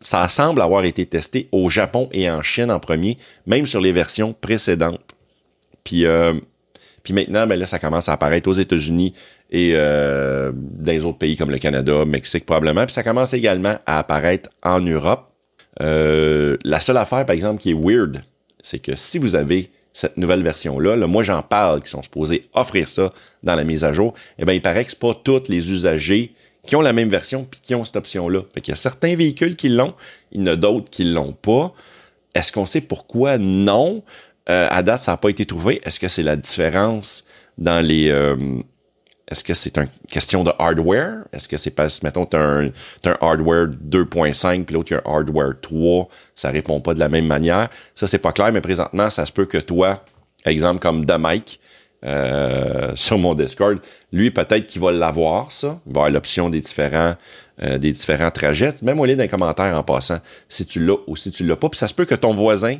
ça 0.00 0.26
semble 0.28 0.60
avoir 0.62 0.84
été 0.84 1.04
testé 1.06 1.48
au 1.52 1.68
Japon 1.68 2.08
et 2.12 2.30
en 2.30 2.42
Chine 2.42 2.70
en 2.70 2.80
premier, 2.80 3.18
même 3.46 3.66
sur 3.66 3.80
les 3.80 3.92
versions 3.92 4.32
précédentes. 4.32 5.14
Puis, 5.84 6.06
euh, 6.06 6.34
puis 7.02 7.12
maintenant, 7.12 7.46
ben 7.46 7.58
là, 7.58 7.66
ça 7.66 7.78
commence 7.78 8.08
à 8.08 8.14
apparaître 8.14 8.48
aux 8.48 8.54
États-Unis 8.54 9.14
et 9.50 9.72
euh, 9.74 10.52
dans 10.54 10.92
les 10.92 11.04
autres 11.04 11.18
pays 11.18 11.36
comme 11.36 11.50
le 11.50 11.58
Canada, 11.58 12.04
Mexique 12.04 12.46
probablement. 12.46 12.84
Puis 12.84 12.94
ça 12.94 13.02
commence 13.02 13.34
également 13.34 13.78
à 13.86 13.98
apparaître 13.98 14.48
en 14.62 14.80
Europe. 14.80 15.30
Euh, 15.80 16.56
la 16.64 16.80
seule 16.80 16.96
affaire, 16.96 17.26
par 17.26 17.34
exemple, 17.34 17.60
qui 17.60 17.70
est 17.70 17.78
weird, 17.78 18.22
c'est 18.62 18.78
que 18.78 18.96
si 18.96 19.18
vous 19.18 19.34
avez 19.34 19.70
cette 19.92 20.16
nouvelle 20.16 20.42
version-là. 20.42 20.96
moi, 21.06 21.22
j'en 21.22 21.42
parle, 21.42 21.82
qui 21.82 21.90
sont 21.90 22.02
supposés 22.02 22.44
offrir 22.54 22.88
ça 22.88 23.10
dans 23.42 23.54
la 23.54 23.64
mise 23.64 23.84
à 23.84 23.92
jour. 23.92 24.14
Eh 24.38 24.44
bien, 24.44 24.54
il 24.54 24.62
paraît 24.62 24.84
que 24.84 24.90
c'est 24.90 24.98
pas 24.98 25.14
tous 25.14 25.48
les 25.48 25.72
usagers 25.72 26.32
qui 26.66 26.76
ont 26.76 26.80
la 26.80 26.92
même 26.92 27.08
version 27.08 27.44
puis 27.44 27.60
qui 27.62 27.74
ont 27.74 27.84
cette 27.84 27.96
option-là. 27.96 28.42
Fait 28.54 28.60
qu'il 28.60 28.72
y 28.72 28.74
a 28.74 28.76
certains 28.76 29.14
véhicules 29.14 29.56
qui 29.56 29.68
l'ont, 29.68 29.94
il 30.32 30.40
y 30.40 30.42
en 30.44 30.46
a 30.48 30.56
d'autres 30.56 30.90
qui 30.90 31.04
l'ont 31.04 31.32
pas. 31.32 31.72
Est-ce 32.34 32.52
qu'on 32.52 32.66
sait 32.66 32.80
pourquoi? 32.80 33.38
Non? 33.38 34.02
Euh, 34.48 34.66
à 34.70 34.82
date, 34.82 35.00
ça 35.00 35.12
n'a 35.12 35.16
pas 35.16 35.28
été 35.28 35.46
trouvé. 35.46 35.80
Est-ce 35.84 36.00
que 36.00 36.08
c'est 36.08 36.22
la 36.22 36.36
différence 36.36 37.24
dans 37.58 37.84
les... 37.84 38.08
Euh, 38.08 38.36
est-ce 39.30 39.44
que 39.44 39.54
c'est 39.54 39.78
une 39.78 39.86
question 40.10 40.42
de 40.42 40.50
hardware? 40.58 41.24
Est-ce 41.32 41.48
que 41.48 41.56
c'est 41.56 41.70
parce, 41.70 42.02
mettons, 42.02 42.26
tu 42.26 42.36
as, 42.36 42.40
un 42.40 42.72
hardware 43.20 43.68
2.5 43.68 44.64
puis 44.64 44.74
l'autre, 44.74 44.92
un 44.92 45.08
hardware 45.08 45.52
3, 45.60 46.08
ça 46.34 46.50
répond 46.50 46.80
pas 46.80 46.94
de 46.94 46.98
la 46.98 47.08
même 47.08 47.26
manière? 47.26 47.68
Ça, 47.94 48.08
c'est 48.08 48.18
pas 48.18 48.32
clair, 48.32 48.52
mais 48.52 48.60
présentement, 48.60 49.08
ça 49.08 49.24
se 49.26 49.32
peut 49.32 49.46
que 49.46 49.58
toi, 49.58 50.04
exemple 50.44 50.80
comme 50.80 51.06
The 51.06 51.12
Mike, 51.12 51.59
euh, 52.04 52.92
sur 52.94 53.18
mon 53.18 53.34
Discord, 53.34 53.78
lui, 54.12 54.30
peut-être 54.30 54.66
qu'il 54.66 54.80
va 54.80 54.90
l'avoir, 54.90 55.52
ça. 55.52 55.80
Il 55.86 55.92
va 55.92 56.00
avoir 56.00 56.10
l'option 56.10 56.48
des 56.48 56.60
différents 56.60 57.14
euh, 57.62 57.76
des 57.76 57.92
différents 57.92 58.30
trajets. 58.30 58.72
Même 58.80 58.98
au 59.00 59.04
lieu 59.04 59.16
d'un 59.16 59.28
commentaire 59.28 59.76
en 59.76 59.82
passant, 59.82 60.18
si 60.48 60.64
tu 60.64 60.84
l'as 60.84 60.96
ou 61.06 61.14
si 61.14 61.30
tu 61.30 61.44
l'as 61.44 61.56
pas. 61.56 61.68
Puis 61.68 61.76
ça 61.76 61.88
se 61.88 61.94
peut 61.94 62.06
que 62.06 62.14
ton 62.14 62.32
voisin, 62.32 62.78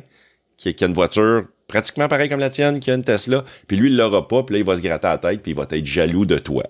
qui, 0.57 0.75
a 0.83 0.87
une 0.87 0.93
voiture 0.93 1.45
pratiquement 1.67 2.07
pareil 2.07 2.29
comme 2.29 2.39
la 2.39 2.49
tienne, 2.49 2.79
qui 2.79 2.89
a 2.89 2.95
une 2.95 3.03
Tesla, 3.03 3.43
puis 3.67 3.77
lui, 3.77 3.89
il 3.89 3.97
l'aura 3.97 4.27
pas, 4.27 4.41
puis 4.41 4.53
là, 4.53 4.59
il 4.59 4.65
va 4.65 4.75
se 4.75 4.81
gratter 4.81 5.07
la 5.07 5.17
tête, 5.19 5.41
puis 5.43 5.51
il 5.51 5.57
va 5.57 5.67
être 5.69 5.85
jaloux 5.85 6.25
de 6.25 6.39
toi. 6.39 6.63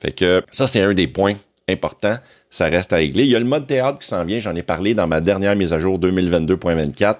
Fait 0.00 0.10
que 0.10 0.42
ça, 0.50 0.66
c'est 0.66 0.80
un 0.80 0.92
des 0.92 1.06
points 1.06 1.36
importants. 1.72 2.16
Ça 2.50 2.66
reste 2.66 2.92
à 2.92 2.96
régler. 2.96 3.24
Il 3.24 3.30
y 3.30 3.36
a 3.36 3.38
le 3.38 3.44
mode 3.44 3.66
théâtre 3.66 3.98
qui 3.98 4.06
s'en 4.06 4.24
vient. 4.24 4.38
J'en 4.38 4.54
ai 4.54 4.62
parlé 4.62 4.94
dans 4.94 5.06
ma 5.06 5.20
dernière 5.20 5.56
mise 5.56 5.72
à 5.72 5.80
jour 5.80 5.98
2022.24. 5.98 7.16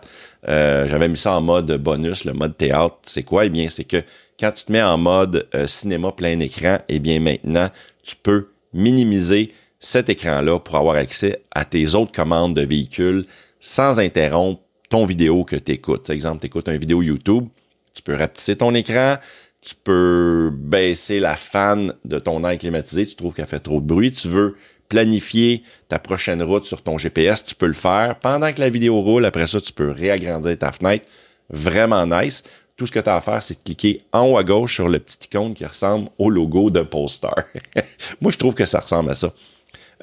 Euh, 0.48 0.86
J'avais 0.88 1.08
mis 1.08 1.16
ça 1.16 1.32
en 1.32 1.40
mode 1.40 1.72
bonus. 1.78 2.24
Le 2.24 2.32
mode 2.32 2.56
théâtre, 2.56 2.96
c'est 3.02 3.22
quoi? 3.22 3.46
Eh 3.46 3.48
bien, 3.48 3.68
c'est 3.68 3.84
que 3.84 4.02
quand 4.38 4.52
tu 4.52 4.64
te 4.64 4.72
mets 4.72 4.82
en 4.82 4.98
mode 4.98 5.48
euh, 5.54 5.66
cinéma 5.66 6.12
plein 6.12 6.38
écran, 6.40 6.78
eh 6.88 6.98
bien, 6.98 7.20
maintenant, 7.20 7.70
tu 8.02 8.16
peux 8.16 8.48
minimiser 8.72 9.52
cet 9.78 10.08
écran-là 10.08 10.58
pour 10.60 10.76
avoir 10.76 10.96
accès 10.96 11.42
à 11.50 11.64
tes 11.64 11.94
autres 11.94 12.12
commandes 12.12 12.54
de 12.54 12.62
véhicule 12.62 13.24
sans 13.58 13.98
interrompre 14.00 14.60
ton 14.88 15.06
vidéo 15.06 15.44
que 15.44 15.56
tu 15.56 15.72
écoutes. 15.72 16.06
Par 16.06 16.14
exemple, 16.14 16.40
tu 16.40 16.46
écoutes 16.46 16.68
une 16.68 16.76
vidéo 16.76 17.02
YouTube, 17.02 17.46
tu 17.94 18.02
peux 18.02 18.14
rapetisser 18.14 18.56
ton 18.56 18.74
écran, 18.74 19.16
tu 19.62 19.74
peux 19.76 20.50
baisser 20.52 21.20
la 21.20 21.36
fan 21.36 21.94
de 22.04 22.18
ton 22.18 22.44
air 22.44 22.58
climatisé, 22.58 23.06
tu 23.06 23.14
trouves 23.14 23.32
qu'elle 23.32 23.46
fait 23.46 23.60
trop 23.60 23.80
de 23.80 23.86
bruit, 23.86 24.12
tu 24.12 24.28
veux 24.28 24.56
planifier 24.88 25.62
ta 25.88 25.98
prochaine 25.98 26.42
route 26.42 26.66
sur 26.66 26.82
ton 26.82 26.98
GPS, 26.98 27.44
tu 27.44 27.54
peux 27.54 27.66
le 27.66 27.72
faire. 27.72 28.18
Pendant 28.20 28.52
que 28.52 28.60
la 28.60 28.68
vidéo 28.68 29.00
roule, 29.00 29.24
après 29.24 29.46
ça, 29.46 29.60
tu 29.60 29.72
peux 29.72 29.90
réagrandir 29.90 30.58
ta 30.58 30.72
fenêtre. 30.72 31.06
Vraiment 31.48 32.06
nice. 32.06 32.42
Tout 32.76 32.86
ce 32.86 32.92
que 32.92 32.98
tu 32.98 33.08
as 33.08 33.16
à 33.16 33.20
faire, 33.20 33.42
c'est 33.42 33.54
de 33.54 33.62
cliquer 33.64 34.02
en 34.12 34.26
haut 34.26 34.36
à 34.36 34.44
gauche 34.44 34.74
sur 34.74 34.88
le 34.88 34.98
petit 34.98 35.26
icône 35.26 35.54
qui 35.54 35.64
ressemble 35.64 36.10
au 36.18 36.28
logo 36.28 36.70
de 36.70 36.82
Polestar. 36.82 37.36
Moi, 38.20 38.32
je 38.32 38.36
trouve 38.36 38.54
que 38.54 38.66
ça 38.66 38.80
ressemble 38.80 39.10
à 39.10 39.14
ça. 39.14 39.32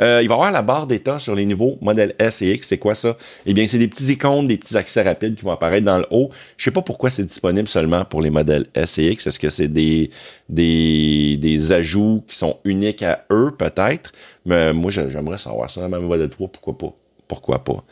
Euh, 0.02 0.22
il 0.22 0.28
va 0.28 0.36
y 0.36 0.38
avoir 0.38 0.52
la 0.52 0.62
barre 0.62 0.88
d'état 0.88 1.20
sur 1.20 1.36
les 1.36 1.46
niveaux 1.46 1.78
modèle 1.82 2.16
S 2.20 2.42
et 2.42 2.52
X. 2.54 2.68
C'est 2.68 2.78
quoi 2.78 2.96
ça? 2.96 3.18
Eh 3.46 3.54
bien, 3.54 3.68
c'est 3.68 3.78
des 3.78 3.88
petits 3.88 4.14
icônes, 4.14 4.48
des 4.48 4.58
petits 4.58 4.78
accès 4.78 5.02
rapides 5.02 5.36
qui 5.36 5.44
vont 5.44 5.52
apparaître 5.52 5.86
dans 5.86 5.98
le 5.98 6.06
haut. 6.12 6.30
Je 6.58 6.64
sais 6.66 6.72
pas 6.72 6.82
pourquoi 6.82 7.10
c'est 7.10 7.24
disponible 7.24 7.68
seulement 7.68 8.06
pour 8.06 8.22
les 8.22 8.30
modèles 8.30 8.68
S 8.74 8.98
et 8.98 9.12
X. 9.12 9.28
Est-ce 9.28 9.40
que 9.40 9.50
c'est 9.50 9.68
des, 9.68 10.10
des, 10.48 11.38
des 11.38 11.72
ajouts 11.72 12.24
qui 12.28 12.36
sont 12.36 12.58
uniques 12.64 13.04
à 13.04 13.26
eux, 13.32 13.52
peut-être? 13.58 14.12
Mais 14.46 14.74
moi, 14.74 14.92
j'aimerais 14.92 15.38
savoir 15.38 15.70
ça. 15.70 15.88
Même 15.88 16.06
modèle 16.06 16.30
3, 16.30 16.48
pourquoi 16.48 16.78
pas? 16.78 16.94
Pourquoi 17.28 17.64
pas? 17.64 17.84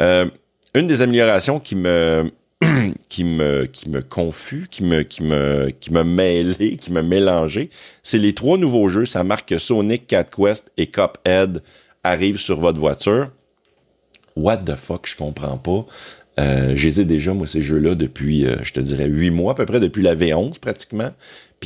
Euh, 0.00 0.28
une 0.74 0.86
des 0.86 1.00
améliorations 1.00 1.58
qui 1.58 1.74
me 1.74 2.30
qui 3.08 3.24
me 3.24 3.66
qui 3.66 3.88
me 3.90 4.00
confus, 4.00 4.66
qui 4.70 4.82
me 4.82 5.02
qui 5.02 5.22
me 5.22 5.70
qui 5.70 5.92
me 5.92 6.02
mêlé, 6.02 6.76
qui 6.78 6.90
me 6.90 7.02
mélangé. 7.02 7.70
C'est 8.02 8.18
les 8.18 8.34
trois 8.34 8.56
nouveaux 8.58 8.88
jeux, 8.88 9.04
ça 9.04 9.24
marque 9.24 9.50
que 9.50 9.58
Sonic, 9.58 10.06
Cat 10.06 10.24
Quest 10.24 10.70
et 10.76 10.86
Cuphead 10.86 11.62
arrivent 12.02 12.38
sur 12.38 12.60
votre 12.60 12.80
voiture. 12.80 13.30
What 14.36 14.58
the 14.58 14.76
fuck, 14.76 15.06
je 15.06 15.16
comprends 15.16 15.58
pas. 15.58 15.86
Euh, 16.38 16.74
déjà, 16.74 17.32
moi, 17.32 17.46
ces 17.46 17.62
jeux-là 17.62 17.94
depuis, 17.94 18.46
euh, 18.46 18.56
je 18.62 18.72
te 18.72 18.80
dirais, 18.80 19.06
huit 19.06 19.30
mois, 19.30 19.52
à 19.52 19.54
peu 19.54 19.64
près 19.64 19.80
depuis 19.80 20.02
la 20.02 20.14
V11 20.14 20.58
pratiquement. 20.58 21.12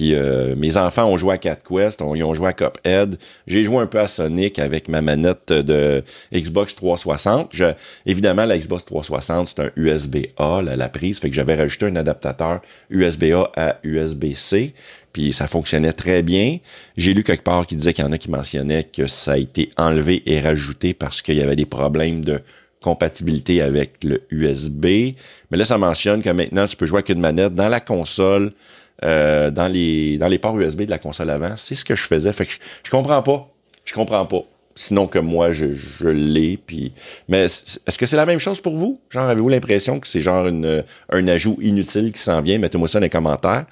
Puis 0.01 0.15
euh, 0.15 0.57
mes 0.57 0.79
enfants 0.79 1.05
ont 1.05 1.19
joué 1.19 1.35
à 1.35 1.37
Cat 1.37 1.57
Quest, 1.57 2.01
ils 2.01 2.25
ont 2.25 2.33
joué 2.33 2.49
à 2.49 2.53
Cuphead. 2.55 3.19
J'ai 3.47 3.65
joué 3.65 3.83
un 3.83 3.87
peu 3.87 4.01
à 4.01 4.09
Sonic 4.09 4.59
avec 4.59 4.89
ma 4.89 5.03
manette 5.03 5.53
de 5.53 6.03
Xbox 6.33 6.75
360. 6.75 7.51
Je, 7.53 7.67
évidemment, 8.07 8.47
la 8.47 8.57
Xbox 8.57 8.87
360, 8.87 9.49
c'est 9.49 9.61
un 9.61 9.71
USB-A, 9.77 10.63
la, 10.63 10.89
prise. 10.89 11.19
Fait 11.19 11.29
que 11.29 11.37
j'avais 11.37 11.55
rajouté 11.55 11.85
un 11.85 11.97
adaptateur 11.97 12.63
USB-A 12.89 13.53
à 13.55 13.77
USB-C. 13.83 14.73
Puis 15.13 15.35
ça 15.35 15.47
fonctionnait 15.47 15.93
très 15.93 16.23
bien. 16.23 16.61
J'ai 16.97 17.13
lu 17.13 17.23
quelque 17.23 17.45
part 17.45 17.67
qui 17.67 17.77
disait 17.77 17.93
qu'il 17.93 18.03
y 18.03 18.09
en 18.09 18.13
a 18.13 18.17
qui 18.17 18.31
mentionnaient 18.31 18.85
que 18.85 19.07
ça 19.07 19.33
a 19.33 19.37
été 19.37 19.69
enlevé 19.77 20.23
et 20.25 20.41
rajouté 20.41 20.95
parce 20.95 21.21
qu'il 21.21 21.37
y 21.37 21.43
avait 21.43 21.57
des 21.57 21.67
problèmes 21.67 22.25
de 22.25 22.41
compatibilité 22.81 23.61
avec 23.61 24.03
le 24.03 24.23
USB. 24.31 24.87
Mais 25.51 25.59
là, 25.59 25.67
ça 25.67 25.77
mentionne 25.77 26.23
que 26.23 26.31
maintenant, 26.31 26.67
tu 26.67 26.77
peux 26.77 26.87
jouer 26.87 27.01
avec 27.01 27.11
une 27.11 27.21
manette 27.21 27.55
dans 27.55 27.69
la 27.69 27.81
console 27.81 28.53
euh, 29.05 29.51
dans 29.51 29.69
les 29.69 30.19
dans 30.19 30.29
les 30.29 30.39
ports 30.39 30.59
USB 30.59 30.83
de 30.83 30.91
la 30.91 30.99
console 30.99 31.31
avant. 31.31 31.57
C'est 31.57 31.75
ce 31.75 31.85
que 31.85 31.97
je 31.97 32.07
faisais. 32.07 32.33
Fait 32.33 32.47
que 32.47 32.53
je, 32.83 32.91
comprends 32.91 33.23
pas. 33.23 33.49
Je 33.85 33.93
comprends 33.95 34.27
pas. 34.27 34.43
Sinon 34.75 35.07
que 35.07 35.19
moi, 35.19 35.53
je, 35.53 35.75
je 35.75 36.09
l'ai. 36.09 36.57
Puis, 36.57 36.93
mais 37.29 37.45
est-ce 37.45 37.99
que 37.99 38.07
c'est 38.07 38.17
la 38.17 38.27
même 38.27 38.39
chose 38.39 38.61
pour 38.61 38.77
vous? 38.77 39.01
Genre, 39.11 39.29
avez-vous 39.29 39.49
l'impression 39.49 40.01
que 40.01 40.07
c'est 40.07 40.21
genre 40.21 40.47
une, 40.47 40.85
un 41.11 41.29
ajout 41.29 41.59
inutile 41.61 42.13
qui 42.13 42.21
s'en 42.21 42.41
vient? 42.41 42.59
Mettez-moi 42.59 42.89
ça 42.89 43.01
dans 43.01 43.05
les 43.05 43.11
commentaires. 43.11 43.67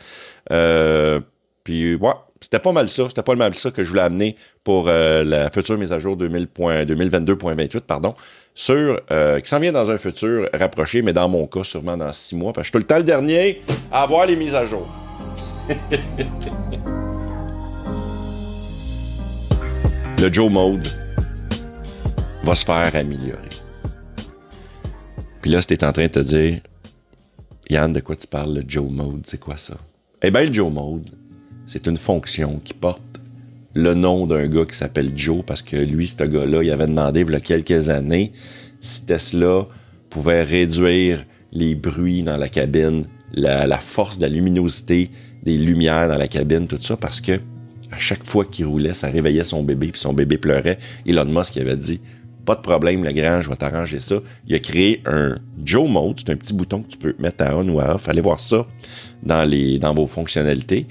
Euh, 0.50 1.20
puis, 1.64 1.94
ouais, 1.94 2.12
c'était 2.40 2.58
pas 2.58 2.72
mal 2.72 2.88
ça. 2.88 3.04
C'était 3.08 3.22
pas 3.22 3.34
mal 3.34 3.54
ça 3.54 3.70
que 3.70 3.84
je 3.84 3.90
voulais 3.90 4.02
amener 4.02 4.36
pour 4.64 4.88
euh, 4.88 5.24
la 5.24 5.50
future 5.50 5.76
mise 5.78 5.92
à 5.92 5.98
jour 5.98 6.16
2022.28, 6.16 7.80
pardon, 7.80 8.14
sur 8.54 9.00
euh, 9.10 9.40
qui 9.40 9.48
s'en 9.48 9.60
vient 9.60 9.72
dans 9.72 9.90
un 9.90 9.98
futur 9.98 10.48
rapproché, 10.52 11.02
mais 11.02 11.12
dans 11.12 11.28
mon 11.28 11.46
cas, 11.46 11.64
sûrement 11.64 11.96
dans 11.96 12.12
six 12.12 12.36
mois, 12.36 12.52
parce 12.52 12.68
que 12.70 12.78
je 12.78 12.78
suis 12.78 12.86
tout 12.86 12.92
le 12.92 12.94
temps 12.94 12.98
le 12.98 13.04
dernier 13.04 13.62
à 13.90 14.02
avoir 14.02 14.26
les 14.26 14.36
mises 14.36 14.54
à 14.54 14.64
jour. 14.64 14.86
Le 20.18 20.32
Joe 20.32 20.50
Mode 20.50 20.88
va 22.42 22.54
se 22.54 22.64
faire 22.64 22.94
améliorer. 22.94 23.38
Puis 25.42 25.50
là, 25.50 25.60
c'était 25.60 25.84
en 25.84 25.92
train 25.92 26.06
de 26.06 26.12
te 26.12 26.20
dire, 26.20 26.60
Yann, 27.70 27.92
de 27.92 28.00
quoi 28.00 28.16
tu 28.16 28.26
parles, 28.26 28.54
le 28.54 28.64
Joe 28.66 28.90
Mode, 28.90 29.24
c'est 29.26 29.38
quoi 29.38 29.56
ça? 29.56 29.76
Eh 30.22 30.30
bien, 30.30 30.44
le 30.44 30.52
Joe 30.52 30.72
Mode, 30.72 31.10
c'est 31.66 31.86
une 31.86 31.98
fonction 31.98 32.60
qui 32.64 32.74
porte 32.74 33.02
le 33.74 33.94
nom 33.94 34.26
d'un 34.26 34.46
gars 34.48 34.64
qui 34.64 34.76
s'appelle 34.76 35.12
Joe, 35.14 35.44
parce 35.46 35.62
que 35.62 35.76
lui, 35.76 36.08
ce 36.08 36.24
gars-là, 36.24 36.62
il 36.62 36.70
avait 36.70 36.86
demandé, 36.86 37.20
il 37.20 37.30
y 37.30 37.34
a 37.34 37.40
quelques 37.40 37.90
années, 37.90 38.32
si 38.80 39.04
Tesla 39.04 39.68
pouvait 40.10 40.42
réduire 40.42 41.24
les 41.52 41.74
bruits 41.74 42.22
dans 42.22 42.36
la 42.36 42.48
cabine, 42.48 43.06
la 43.34 43.78
force 43.78 44.16
de 44.18 44.22
la 44.22 44.28
luminosité 44.28 45.10
des 45.48 45.56
lumières 45.56 46.08
dans 46.08 46.18
la 46.18 46.28
cabine, 46.28 46.66
tout 46.66 46.78
ça, 46.80 46.96
parce 46.96 47.22
que 47.22 47.40
à 47.90 47.98
chaque 47.98 48.24
fois 48.24 48.44
qu'il 48.44 48.66
roulait, 48.66 48.92
ça 48.92 49.08
réveillait 49.08 49.44
son 49.44 49.62
bébé, 49.62 49.88
puis 49.88 50.00
son 50.00 50.12
bébé 50.12 50.36
pleurait. 50.36 50.78
Elon 51.06 51.24
Musk 51.24 51.56
avait 51.56 51.76
dit 51.76 52.00
Pas 52.44 52.54
de 52.54 52.60
problème, 52.60 53.02
le 53.02 53.12
grand, 53.12 53.40
je 53.40 53.48
vais 53.48 53.56
t'arranger 53.56 54.00
ça. 54.00 54.16
Il 54.46 54.54
a 54.54 54.58
créé 54.58 55.02
un 55.06 55.38
Joe 55.64 55.88
Mode, 55.90 56.18
c'est 56.18 56.30
un 56.30 56.36
petit 56.36 56.52
bouton 56.52 56.82
que 56.82 56.88
tu 56.88 56.98
peux 56.98 57.14
mettre 57.18 57.44
à 57.44 57.56
on 57.56 57.66
ou 57.66 57.80
à 57.80 57.94
off. 57.94 58.08
Allez 58.10 58.20
voir 58.20 58.40
ça 58.40 58.66
dans, 59.22 59.48
les, 59.48 59.78
dans 59.78 59.94
vos 59.94 60.06
fonctionnalités. 60.06 60.86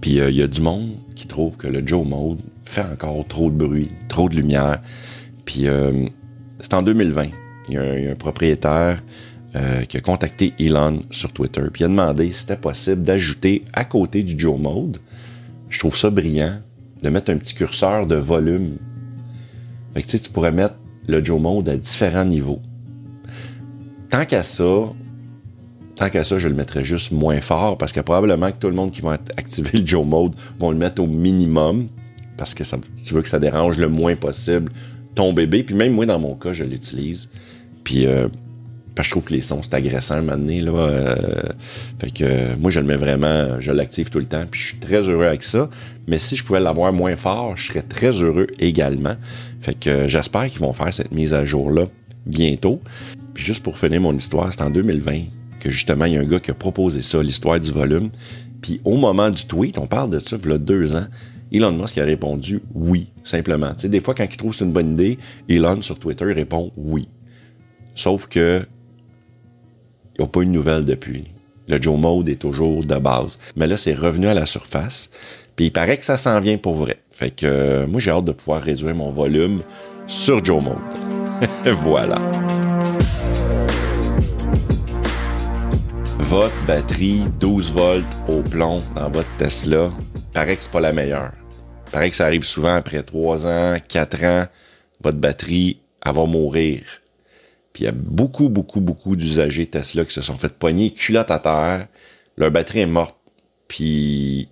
Puis 0.00 0.20
euh, 0.20 0.30
il 0.30 0.36
y 0.36 0.42
a 0.42 0.46
du 0.46 0.60
monde 0.60 0.90
qui 1.16 1.26
trouve 1.26 1.56
que 1.56 1.66
le 1.66 1.84
Joe 1.84 2.06
Mode 2.06 2.38
fait 2.64 2.82
encore 2.82 3.26
trop 3.26 3.50
de 3.50 3.56
bruit, 3.56 3.90
trop 4.06 4.28
de 4.28 4.36
lumière. 4.36 4.80
Puis 5.44 5.66
euh, 5.66 6.06
c'est 6.60 6.74
en 6.74 6.82
2020. 6.82 7.24
Il 7.68 7.74
y, 7.74 7.76
a 7.76 8.12
un, 8.12 8.14
propriétaire 8.14 9.02
euh, 9.56 9.84
qui 9.84 9.96
a 9.96 10.00
contacté 10.00 10.54
Elon 10.58 11.00
sur 11.10 11.32
Twitter, 11.32 11.62
puis 11.72 11.82
il 11.82 11.84
a 11.86 11.88
demandé 11.88 12.32
si 12.32 12.40
c'était 12.40 12.56
possible 12.56 13.02
d'ajouter 13.02 13.64
à 13.72 13.84
côté 13.84 14.22
du 14.22 14.38
Joe 14.38 14.58
Mode, 14.58 14.98
je 15.68 15.78
trouve 15.78 15.96
ça 15.96 16.10
brillant, 16.10 16.58
de 17.02 17.08
mettre 17.08 17.30
un 17.30 17.36
petit 17.36 17.54
curseur 17.54 18.06
de 18.06 18.16
volume. 18.16 18.76
Fait 19.94 20.02
que 20.02 20.08
tu 20.08 20.20
tu 20.20 20.30
pourrais 20.30 20.52
mettre 20.52 20.74
le 21.06 21.24
Joe 21.24 21.40
Mode 21.40 21.68
à 21.68 21.76
différents 21.76 22.24
niveaux. 22.24 22.60
Tant 24.10 24.24
qu'à 24.24 24.42
ça, 24.42 24.92
tant 25.96 26.10
qu'à 26.10 26.24
ça, 26.24 26.38
je 26.38 26.48
le 26.48 26.54
mettrais 26.54 26.84
juste 26.84 27.12
moins 27.12 27.40
fort 27.40 27.78
parce 27.78 27.92
que 27.92 28.00
probablement 28.00 28.52
que 28.52 28.58
tout 28.58 28.68
le 28.68 28.74
monde 28.74 28.92
qui 28.92 29.00
va 29.00 29.12
activer 29.12 29.78
le 29.78 29.86
Joe 29.86 30.06
Mode 30.06 30.34
vont 30.58 30.70
le 30.70 30.78
mettre 30.78 31.02
au 31.02 31.06
minimum 31.06 31.88
parce 32.36 32.54
que 32.54 32.62
tu 33.04 33.14
veux 33.14 33.22
que 33.22 33.28
ça 33.28 33.40
dérange 33.40 33.78
le 33.78 33.88
moins 33.88 34.16
possible 34.16 34.72
ton 35.14 35.32
bébé. 35.32 35.62
Puis 35.64 35.74
même 35.74 35.92
moi, 35.92 36.06
dans 36.06 36.18
mon 36.18 36.34
cas, 36.34 36.52
je 36.52 36.64
l'utilise. 36.64 37.28
Puis 37.84 38.06
euh, 38.06 38.28
je 39.02 39.10
trouve 39.10 39.24
que 39.24 39.32
les 39.32 39.42
sons, 39.42 39.62
c'est 39.62 39.74
agressant 39.74 40.14
à 40.14 40.34
un 40.34 40.36
là. 40.36 40.72
Euh, 40.72 41.42
fait 41.98 42.10
que 42.10 42.24
euh, 42.24 42.56
moi, 42.58 42.70
je 42.70 42.80
le 42.80 42.86
mets 42.86 42.96
vraiment, 42.96 43.60
je 43.60 43.70
l'active 43.70 44.10
tout 44.10 44.18
le 44.18 44.26
temps, 44.26 44.44
puis 44.50 44.60
je 44.60 44.66
suis 44.68 44.78
très 44.78 45.02
heureux 45.02 45.26
avec 45.26 45.42
ça. 45.42 45.68
Mais 46.06 46.18
si 46.18 46.36
je 46.36 46.44
pouvais 46.44 46.60
l'avoir 46.60 46.92
moins 46.92 47.16
fort, 47.16 47.56
je 47.56 47.68
serais 47.68 47.82
très 47.82 48.10
heureux 48.22 48.46
également. 48.58 49.14
Fait 49.60 49.78
que 49.78 49.90
euh, 49.90 50.08
j'espère 50.08 50.48
qu'ils 50.50 50.60
vont 50.60 50.72
faire 50.72 50.92
cette 50.92 51.12
mise 51.12 51.34
à 51.34 51.44
jour-là 51.44 51.86
bientôt. 52.26 52.80
Puis 53.34 53.44
juste 53.44 53.62
pour 53.62 53.78
finir 53.78 54.00
mon 54.00 54.16
histoire, 54.16 54.52
c'est 54.52 54.62
en 54.62 54.70
2020 54.70 55.24
que 55.60 55.70
justement, 55.70 56.04
il 56.04 56.14
y 56.14 56.16
a 56.16 56.20
un 56.20 56.24
gars 56.24 56.40
qui 56.40 56.50
a 56.50 56.54
proposé 56.54 57.02
ça, 57.02 57.22
l'histoire 57.22 57.60
du 57.60 57.72
volume. 57.72 58.10
Puis 58.60 58.80
au 58.84 58.96
moment 58.96 59.30
du 59.30 59.44
tweet, 59.44 59.78
on 59.78 59.86
parle 59.86 60.10
de 60.10 60.18
ça, 60.18 60.36
il 60.42 60.50
y 60.50 60.52
a 60.52 60.58
deux 60.58 60.94
ans, 60.94 61.06
Elon 61.52 61.72
Musk 61.72 61.98
a 61.98 62.04
répondu 62.04 62.60
oui, 62.74 63.08
simplement. 63.24 63.72
Tu 63.74 63.82
sais, 63.82 63.88
des 63.88 64.00
fois, 64.00 64.14
quand 64.14 64.24
il 64.24 64.36
trouve 64.36 64.54
c'est 64.54 64.64
une 64.64 64.72
bonne 64.72 64.92
idée, 64.92 65.18
Elon 65.48 65.82
sur 65.82 65.98
Twitter 65.98 66.26
répond 66.26 66.72
oui. 66.76 67.08
Sauf 67.94 68.26
que 68.28 68.66
il 70.18 70.22
n'y 70.22 70.26
a 70.26 70.28
pas 70.28 70.40
eu 70.40 70.46
de 70.46 70.50
nouvelles 70.50 70.84
depuis. 70.84 71.26
Le 71.68 71.80
Joe 71.80 71.96
Mode 71.96 72.28
est 72.28 72.40
toujours 72.40 72.84
de 72.84 72.98
base. 72.98 73.38
Mais 73.54 73.68
là, 73.68 73.76
c'est 73.76 73.94
revenu 73.94 74.26
à 74.26 74.34
la 74.34 74.46
surface. 74.46 75.10
Puis 75.54 75.66
il 75.66 75.70
paraît 75.70 75.96
que 75.96 76.04
ça 76.04 76.16
s'en 76.16 76.40
vient 76.40 76.56
pour 76.56 76.74
vrai. 76.74 76.98
Fait 77.12 77.30
que 77.30 77.46
euh, 77.46 77.86
moi, 77.86 78.00
j'ai 78.00 78.10
hâte 78.10 78.24
de 78.24 78.32
pouvoir 78.32 78.62
réduire 78.62 78.94
mon 78.94 79.10
volume 79.10 79.60
sur 80.08 80.44
Joe 80.44 80.62
Mode. 80.62 80.76
voilà. 81.82 82.18
Votre 86.18 86.66
batterie 86.66 87.22
12 87.38 87.72
volts 87.72 88.04
au 88.28 88.42
plomb 88.42 88.82
dans 88.96 89.10
votre 89.10 89.28
Tesla, 89.38 89.90
paraît 90.32 90.56
que 90.56 90.62
c'est 90.62 90.72
pas 90.72 90.80
la 90.80 90.92
meilleure. 90.92 91.32
Paraît 91.92 92.10
que 92.10 92.16
ça 92.16 92.26
arrive 92.26 92.42
souvent 92.42 92.74
après 92.74 93.02
3 93.02 93.46
ans, 93.46 93.76
4 93.88 94.24
ans, 94.24 94.46
votre 95.00 95.18
batterie, 95.18 95.78
elle 96.04 96.12
va 96.12 96.26
mourir. 96.26 96.82
Il 97.78 97.84
y 97.84 97.88
a 97.88 97.92
beaucoup, 97.92 98.48
beaucoup, 98.48 98.80
beaucoup 98.80 99.16
d'usagers 99.16 99.66
Tesla 99.66 100.04
qui 100.04 100.12
se 100.12 100.22
sont 100.22 100.36
fait 100.36 100.52
poigner 100.52 100.90
culotte 100.90 101.30
à 101.30 101.38
terre. 101.38 101.88
Leur 102.36 102.50
batterie 102.50 102.80
est 102.80 102.86
morte. 102.86 103.16
Puis, 103.68 104.48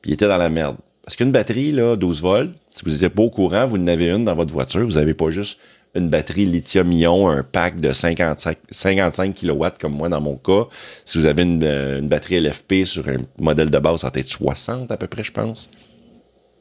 puis 0.00 0.10
ils 0.10 0.14
étaient 0.14 0.28
dans 0.28 0.36
la 0.36 0.50
merde. 0.50 0.76
Parce 1.04 1.16
qu'une 1.16 1.32
batterie, 1.32 1.72
là, 1.72 1.96
12 1.96 2.20
volts, 2.20 2.54
si 2.70 2.84
vous 2.84 2.90
n'êtes 2.90 3.14
pas 3.14 3.22
au 3.22 3.30
courant, 3.30 3.66
vous 3.66 3.76
en 3.76 3.86
avez 3.86 4.10
une 4.10 4.24
dans 4.24 4.34
votre 4.34 4.52
voiture, 4.52 4.84
vous 4.84 4.92
n'avez 4.92 5.14
pas 5.14 5.30
juste 5.30 5.58
une 5.94 6.08
batterie 6.08 6.46
lithium-ion, 6.46 7.28
un 7.28 7.42
pack 7.42 7.80
de 7.80 7.92
55, 7.92 8.56
55 8.70 9.34
kW 9.34 9.66
comme 9.78 9.92
moi 9.92 10.08
dans 10.08 10.20
mon 10.20 10.36
cas. 10.36 10.66
Si 11.04 11.18
vous 11.18 11.26
avez 11.26 11.42
une, 11.42 12.08
batterie 12.08 12.40
LFP 12.40 12.84
sur 12.84 13.08
un 13.08 13.18
modèle 13.38 13.70
de 13.70 13.78
base, 13.78 14.00
ça 14.00 14.10
va 14.12 14.20
être 14.20 14.28
60 14.28 14.90
à 14.90 14.96
peu 14.96 15.06
près, 15.06 15.22
je 15.22 15.32
pense. 15.32 15.70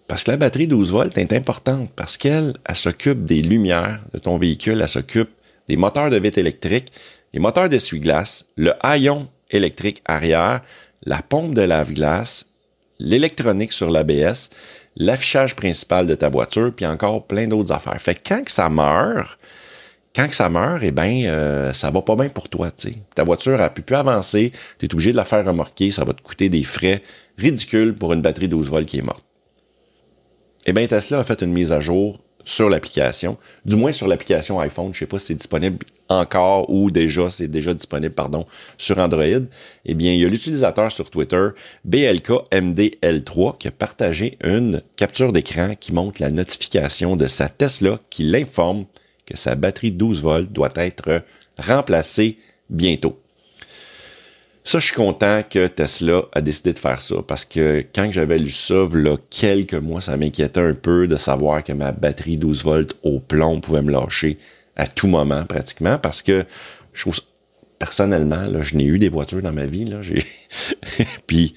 Parce 0.07 0.23
que 0.23 0.31
la 0.31 0.37
batterie 0.37 0.67
12 0.67 0.91
volts 0.91 1.17
est 1.17 1.31
importante 1.31 1.89
parce 1.95 2.17
qu'elle 2.17 2.53
elle, 2.65 2.75
s'occupe 2.75 3.25
des 3.25 3.41
lumières 3.41 4.01
de 4.13 4.19
ton 4.19 4.37
véhicule, 4.37 4.81
elle 4.81 4.89
s'occupe 4.89 5.29
des 5.67 5.77
moteurs 5.77 6.09
de 6.09 6.17
vitre 6.17 6.37
électrique, 6.37 6.91
les 7.33 7.39
moteurs 7.39 7.69
d'essuie-glace, 7.69 8.45
le 8.55 8.73
haillon 8.85 9.29
électrique 9.49 10.01
arrière, 10.05 10.61
la 11.03 11.21
pompe 11.21 11.53
de 11.53 11.61
lave-glace, 11.61 12.45
l'électronique 12.99 13.71
sur 13.71 13.89
l'ABS, 13.89 14.49
l'affichage 14.95 15.55
principal 15.55 16.07
de 16.07 16.15
ta 16.15 16.29
voiture, 16.29 16.73
puis 16.75 16.85
encore 16.85 17.25
plein 17.25 17.47
d'autres 17.47 17.71
affaires. 17.71 17.99
Fait 18.01 18.15
que 18.15 18.27
quand 18.27 18.47
ça 18.47 18.69
meurt, 18.69 19.39
quand 20.15 20.31
ça 20.31 20.49
meurt, 20.49 20.81
eh 20.83 20.91
ben, 20.91 21.25
euh, 21.25 21.73
ça 21.73 21.89
va 21.89 22.01
pas 22.01 22.15
bien 22.15 22.29
pour 22.29 22.49
toi, 22.49 22.69
tu 22.71 22.89
sais. 22.89 22.97
Ta 23.15 23.23
voiture 23.23 23.61
a 23.61 23.69
pu 23.69 23.83
avancer, 23.95 24.51
tu 24.77 24.85
es 24.85 24.93
obligé 24.93 25.11
de 25.11 25.17
la 25.17 25.25
faire 25.25 25.45
remorquer, 25.45 25.91
ça 25.91 26.03
va 26.03 26.13
te 26.13 26.21
coûter 26.21 26.49
des 26.49 26.63
frais 26.63 27.01
ridicules 27.37 27.95
pour 27.95 28.13
une 28.13 28.21
batterie 28.21 28.49
12 28.49 28.69
volts 28.69 28.85
qui 28.85 28.99
est 28.99 29.03
morte. 29.03 29.25
Eh 30.65 30.73
bien, 30.73 30.85
Tesla 30.85 31.19
a 31.19 31.23
fait 31.23 31.41
une 31.41 31.53
mise 31.53 31.71
à 31.71 31.79
jour 31.79 32.19
sur 32.45 32.69
l'application, 32.69 33.37
du 33.65 33.75
moins 33.75 33.91
sur 33.91 34.07
l'application 34.07 34.59
iPhone. 34.59 34.93
Je 34.93 34.99
sais 34.99 35.05
pas 35.05 35.19
si 35.19 35.27
c'est 35.27 35.35
disponible 35.35 35.85
encore 36.09 36.69
ou 36.69 36.91
déjà, 36.91 37.29
c'est 37.29 37.47
déjà 37.47 37.73
disponible, 37.73 38.13
pardon, 38.13 38.45
sur 38.77 38.99
Android. 38.99 39.45
Eh 39.85 39.93
bien, 39.93 40.13
il 40.13 40.19
y 40.19 40.25
a 40.25 40.29
l'utilisateur 40.29 40.91
sur 40.91 41.09
Twitter, 41.09 41.49
BLKMDL3, 41.87 43.57
qui 43.57 43.67
a 43.67 43.71
partagé 43.71 44.37
une 44.43 44.81
capture 44.95 45.31
d'écran 45.31 45.75
qui 45.79 45.93
montre 45.93 46.21
la 46.21 46.31
notification 46.31 47.15
de 47.15 47.27
sa 47.27 47.49
Tesla 47.49 47.99
qui 48.09 48.23
l'informe 48.23 48.85
que 49.25 49.37
sa 49.37 49.55
batterie 49.55 49.91
12 49.91 50.21
volts 50.21 50.51
doit 50.51 50.73
être 50.75 51.23
remplacée 51.57 52.37
bientôt. 52.69 53.17
Ça, 54.63 54.77
je 54.77 54.85
suis 54.85 54.95
content 54.95 55.41
que 55.49 55.65
Tesla 55.67 56.21
a 56.33 56.41
décidé 56.41 56.73
de 56.73 56.79
faire 56.79 57.01
ça 57.01 57.15
parce 57.27 57.45
que 57.45 57.83
quand 57.95 58.11
j'avais 58.11 58.37
lu 58.37 58.51
ça, 58.51 58.87
là, 58.93 59.17
quelques 59.31 59.73
mois, 59.73 60.01
ça 60.01 60.17
m'inquiétait 60.17 60.59
un 60.59 60.75
peu 60.75 61.07
de 61.07 61.17
savoir 61.17 61.63
que 61.63 61.73
ma 61.73 61.91
batterie 61.91 62.37
12 62.37 62.63
volts 62.63 62.95
au 63.01 63.19
plomb 63.19 63.59
pouvait 63.59 63.81
me 63.81 63.91
lâcher 63.91 64.37
à 64.75 64.85
tout 64.85 65.07
moment 65.07 65.45
pratiquement 65.45 65.97
parce 65.97 66.21
que 66.21 66.45
je 66.93 67.01
trouve 67.01 67.19
personnellement, 67.79 68.61
je 68.61 68.75
n'ai 68.75 68.85
eu 68.85 68.99
des 68.99 69.09
voitures 69.09 69.41
dans 69.41 69.51
ma 69.51 69.65
vie, 69.65 69.85
là, 69.85 70.03
j'ai 70.03 70.23
puis 71.27 71.55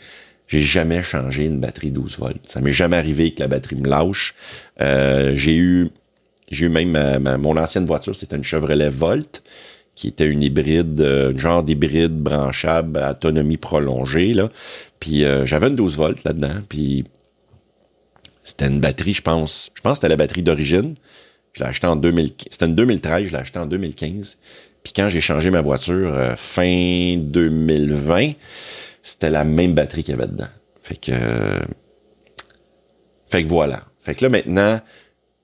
j'ai 0.49 0.63
jamais 0.63 1.03
changé 1.03 1.45
une 1.45 1.61
batterie 1.61 1.91
12 1.91 2.19
volts. 2.19 2.49
Ça 2.49 2.63
m'est 2.63 2.73
jamais 2.73 2.97
arrivé 2.97 3.35
que 3.35 3.41
la 3.41 3.49
batterie 3.49 3.77
me 3.77 3.89
lâche. 3.89 4.35
Euh, 4.81 5.33
j'ai 5.35 5.57
eu 5.57 5.91
j'ai 6.51 6.67
eu 6.67 6.69
même 6.71 7.19
mon 7.39 7.57
ancienne 7.59 7.85
voiture, 7.85 8.17
c'était 8.17 8.37
une 8.37 8.45
Chevrolet 8.45 8.89
Volt 8.89 9.43
qui 9.95 10.09
était 10.09 10.29
une 10.29 10.43
hybride, 10.43 11.01
euh, 11.01 11.37
genre 11.37 11.63
d'hybride 11.63 12.17
branchable 12.17 12.99
à 12.99 13.13
autonomie 13.13 13.57
prolongée. 13.57 14.33
Là. 14.33 14.51
Puis 15.01 15.25
euh, 15.25 15.47
j'avais 15.47 15.69
une 15.69 15.77
12 15.77 15.97
volts 15.97 16.25
là-dedans. 16.25 16.63
Puis 16.69 17.05
c'était 18.43 18.67
une 18.67 18.81
batterie, 18.81 19.15
je 19.15 19.23
pense. 19.23 19.71
Je 19.75 19.81
pense 19.81 19.93
que 19.93 19.97
c'était 19.97 20.09
la 20.09 20.17
batterie 20.17 20.43
d'origine. 20.43 20.95
Je 21.53 21.63
l'ai 21.63 21.69
acheté 21.69 21.87
en 21.87 21.97
2015. 21.97 22.49
C'était 22.51 22.67
une 22.67 22.75
2013, 22.75 23.27
je 23.27 23.31
l'ai 23.31 23.39
acheté 23.39 23.59
en 23.59 23.67
2015. 23.67 24.39
Puis 24.83 24.93
quand 24.93 25.09
j'ai 25.09 25.21
changé 25.21 25.51
ma 25.51 25.63
voiture 25.63 26.13
euh, 26.13 26.35
fin 26.37 27.17
2020, 27.19 28.33
c'était 29.03 29.31
la 29.31 29.45
même 29.45 29.75
batterie 29.75 30.03
qu'il 30.03 30.15
y 30.15 30.19
avait 30.19 30.29
dedans. 30.29 30.49
Fait 30.83 30.97
que. 30.97 31.61
fait 33.29 33.45
que 33.45 33.49
voilà. 33.49 33.85
Fait 34.01 34.15
que 34.15 34.25
là 34.25 34.29
maintenant, 34.29 34.81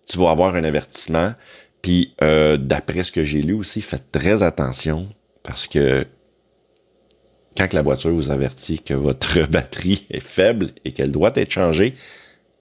tu 0.07 0.19
vas 0.19 0.31
avoir 0.31 0.55
un 0.57 0.65
avertissement. 0.65 1.33
Puis 1.83 2.15
euh, 2.23 2.57
d'après 2.57 3.05
ce 3.05 3.13
que 3.13 3.25
j'ai 3.25 3.43
lu 3.43 3.55
aussi, 3.55 3.81
faites 3.81 4.13
très 4.13 4.43
attention 4.43 5.09
parce 5.43 5.67
que 5.67 6.07
quand 7.57 7.73
la 7.73 7.83
voiture 7.83 8.11
vous 8.11 8.31
avertit 8.31 8.81
que 8.81 8.95
votre 8.95 9.43
batterie 9.51 10.07
est 10.11 10.21
faible 10.21 10.69
et 10.85 10.93
qu'elle 10.93 11.13
doit 11.13 11.33
être 11.35 11.51
changée, 11.51 11.95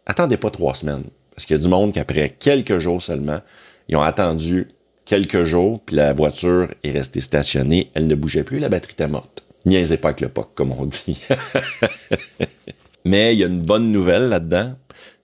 attendez 0.06 0.38
pas 0.38 0.50
trois 0.50 0.74
semaines. 0.74 1.06
Parce 1.36 1.46
qu'il 1.46 1.56
y 1.56 1.60
a 1.60 1.64
du 1.64 1.70
monde 1.70 1.94
qui, 1.94 2.00
après 2.00 2.30
quelques 2.30 2.80
jours 2.80 3.02
seulement, 3.02 3.40
ils 3.88 3.96
ont 3.96 4.02
attendu 4.02 4.70
quelques 5.06 5.44
jours, 5.44 5.82
puis 5.86 5.96
la 5.96 6.14
voiture 6.14 6.74
est 6.84 6.92
restée 6.92 7.22
stationnée, 7.22 7.92
elle 7.94 8.08
ne 8.08 8.16
bougeait 8.16 8.44
plus, 8.44 8.60
la 8.60 8.70
batterie 8.70 8.94
était 8.94 9.08
morte. 9.08 9.44
Niaisez 9.66 9.98
pas 9.98 10.10
avec 10.10 10.22
le 10.22 10.30
POC, 10.30 10.54
comme 10.54 10.72
on 10.72 10.86
dit. 10.86 11.22
Mais 13.06 13.34
il 13.34 13.40
y 13.40 13.44
a 13.44 13.48
une 13.48 13.62
bonne 13.62 13.92
nouvelle 13.92 14.30
là-dedans, 14.30 14.76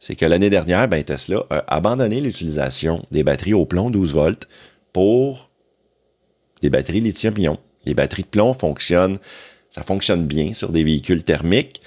c'est 0.06 0.16
que 0.16 0.26
l'année 0.28 0.52
dernière, 0.52 0.88
ben, 0.88 1.04
Tesla 1.04 1.48
a 1.50 1.78
abandonné 1.78 2.22
l'utilisation 2.22 3.04
des 3.10 3.24
batteries 3.24 3.56
au 3.56 3.66
plomb 3.66 3.90
12 3.90 4.14
volts 4.14 4.48
pour 4.94 5.50
des 6.62 6.70
batteries 6.70 7.02
lithium-ion. 7.02 7.58
Les 7.86 7.96
batteries 7.96 8.22
de 8.22 8.28
plomb 8.28 8.54
fonctionnent, 8.54 9.18
ça 9.72 9.82
fonctionne 9.82 10.28
bien 10.28 10.54
sur 10.54 10.70
des 10.70 10.84
véhicules 10.84 11.24
thermiques 11.24 11.82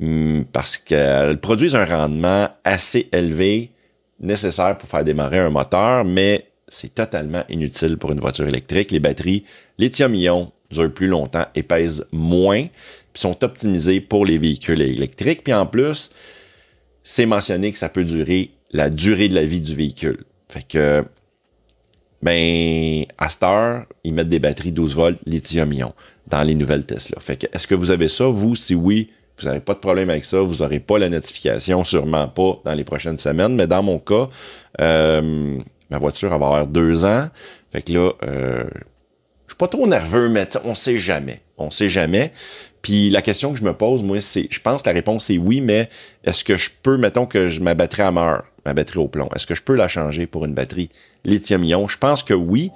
hum, 0.00 0.44
parce 0.52 0.76
qu'elles 0.76 1.40
produisent 1.40 1.74
un 1.74 1.84
rendement 1.84 2.48
assez 2.62 3.08
élevé 3.10 3.72
nécessaire 4.20 4.78
pour 4.78 4.88
faire 4.88 5.02
démarrer 5.02 5.40
un 5.40 5.50
moteur, 5.50 6.04
mais 6.04 6.46
c'est 6.68 6.94
totalement 6.94 7.42
inutile 7.48 7.96
pour 7.96 8.12
une 8.12 8.20
voiture 8.20 8.46
électrique. 8.46 8.92
Les 8.92 9.00
batteries 9.00 9.42
lithium-ion 9.78 10.52
durent 10.70 10.94
plus 10.94 11.08
longtemps 11.08 11.46
et 11.56 11.64
pèsent 11.64 12.06
moins, 12.12 12.66
puis 13.12 13.20
sont 13.20 13.42
optimisées 13.42 14.00
pour 14.00 14.24
les 14.26 14.38
véhicules 14.38 14.80
électriques. 14.80 15.42
Puis 15.42 15.52
en 15.52 15.66
plus, 15.66 16.12
c'est 17.04 17.26
mentionné 17.26 17.70
que 17.70 17.78
ça 17.78 17.88
peut 17.88 18.04
durer 18.04 18.50
la 18.72 18.90
durée 18.90 19.28
de 19.28 19.34
la 19.34 19.44
vie 19.44 19.60
du 19.60 19.76
véhicule. 19.76 20.24
Fait 20.48 20.66
que, 20.66 21.04
ben, 22.22 23.04
à 23.18 23.28
cette 23.28 23.42
heure, 23.42 23.84
ils 24.02 24.14
mettent 24.14 24.30
des 24.30 24.38
batteries 24.38 24.72
12 24.72 24.94
volts 24.96 25.20
lithium-ion 25.26 25.94
dans 26.26 26.42
les 26.42 26.54
nouvelles 26.54 26.86
Tesla. 26.86 27.18
Fait 27.20 27.36
que, 27.36 27.46
est-ce 27.52 27.66
que 27.66 27.74
vous 27.74 27.90
avez 27.90 28.08
ça? 28.08 28.26
Vous, 28.26 28.56
si 28.56 28.74
oui, 28.74 29.10
vous 29.38 29.46
n'avez 29.46 29.60
pas 29.60 29.74
de 29.74 29.80
problème 29.80 30.08
avec 30.10 30.24
ça, 30.24 30.40
vous 30.40 30.56
n'aurez 30.56 30.80
pas 30.80 30.98
la 30.98 31.10
notification, 31.10 31.84
sûrement 31.84 32.28
pas 32.28 32.60
dans 32.64 32.74
les 32.74 32.84
prochaines 32.84 33.18
semaines, 33.18 33.54
mais 33.54 33.66
dans 33.66 33.82
mon 33.82 33.98
cas, 33.98 34.28
euh, 34.80 35.58
ma 35.90 35.98
voiture 35.98 36.30
va 36.30 36.34
avoir 36.34 36.66
deux 36.66 37.04
ans. 37.04 37.28
Fait 37.70 37.82
que 37.82 37.92
là, 37.92 38.12
euh, 38.22 38.64
je 39.46 39.52
suis 39.52 39.58
pas 39.58 39.68
trop 39.68 39.86
nerveux, 39.86 40.30
mais 40.30 40.48
on 40.64 40.74
sait 40.74 40.98
jamais. 40.98 41.42
On 41.58 41.70
sait 41.70 41.90
jamais. 41.90 42.32
Puis 42.84 43.08
la 43.08 43.22
question 43.22 43.54
que 43.54 43.58
je 43.58 43.64
me 43.64 43.72
pose, 43.72 44.02
moi, 44.02 44.20
c'est, 44.20 44.46
je 44.50 44.60
pense 44.60 44.82
que 44.82 44.90
la 44.90 44.92
réponse 44.92 45.30
est 45.30 45.38
oui, 45.38 45.62
mais 45.62 45.88
est-ce 46.22 46.44
que 46.44 46.58
je 46.58 46.68
peux, 46.82 46.98
mettons 46.98 47.24
que 47.24 47.48
je, 47.48 47.62
ma 47.62 47.72
batterie 47.72 48.02
à 48.02 48.10
meurt, 48.10 48.44
ma 48.66 48.74
batterie 48.74 48.98
au 48.98 49.08
plomb, 49.08 49.30
est-ce 49.34 49.46
que 49.46 49.54
je 49.54 49.62
peux 49.62 49.74
la 49.74 49.88
changer 49.88 50.26
pour 50.26 50.44
une 50.44 50.52
batterie 50.52 50.90
lithium-ion? 51.24 51.88
Je 51.88 51.96
pense 51.96 52.22
que 52.22 52.34
oui, 52.34 52.70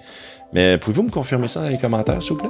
mais 0.55 0.79
pouvez-vous 0.79 1.03
me 1.03 1.11
confirmer 1.11 1.47
ça 1.47 1.61
dans 1.61 1.69
les 1.69 1.77
commentaires, 1.77 2.23
s'il 2.23 2.33
vous 2.33 2.39
plaît? 2.39 2.49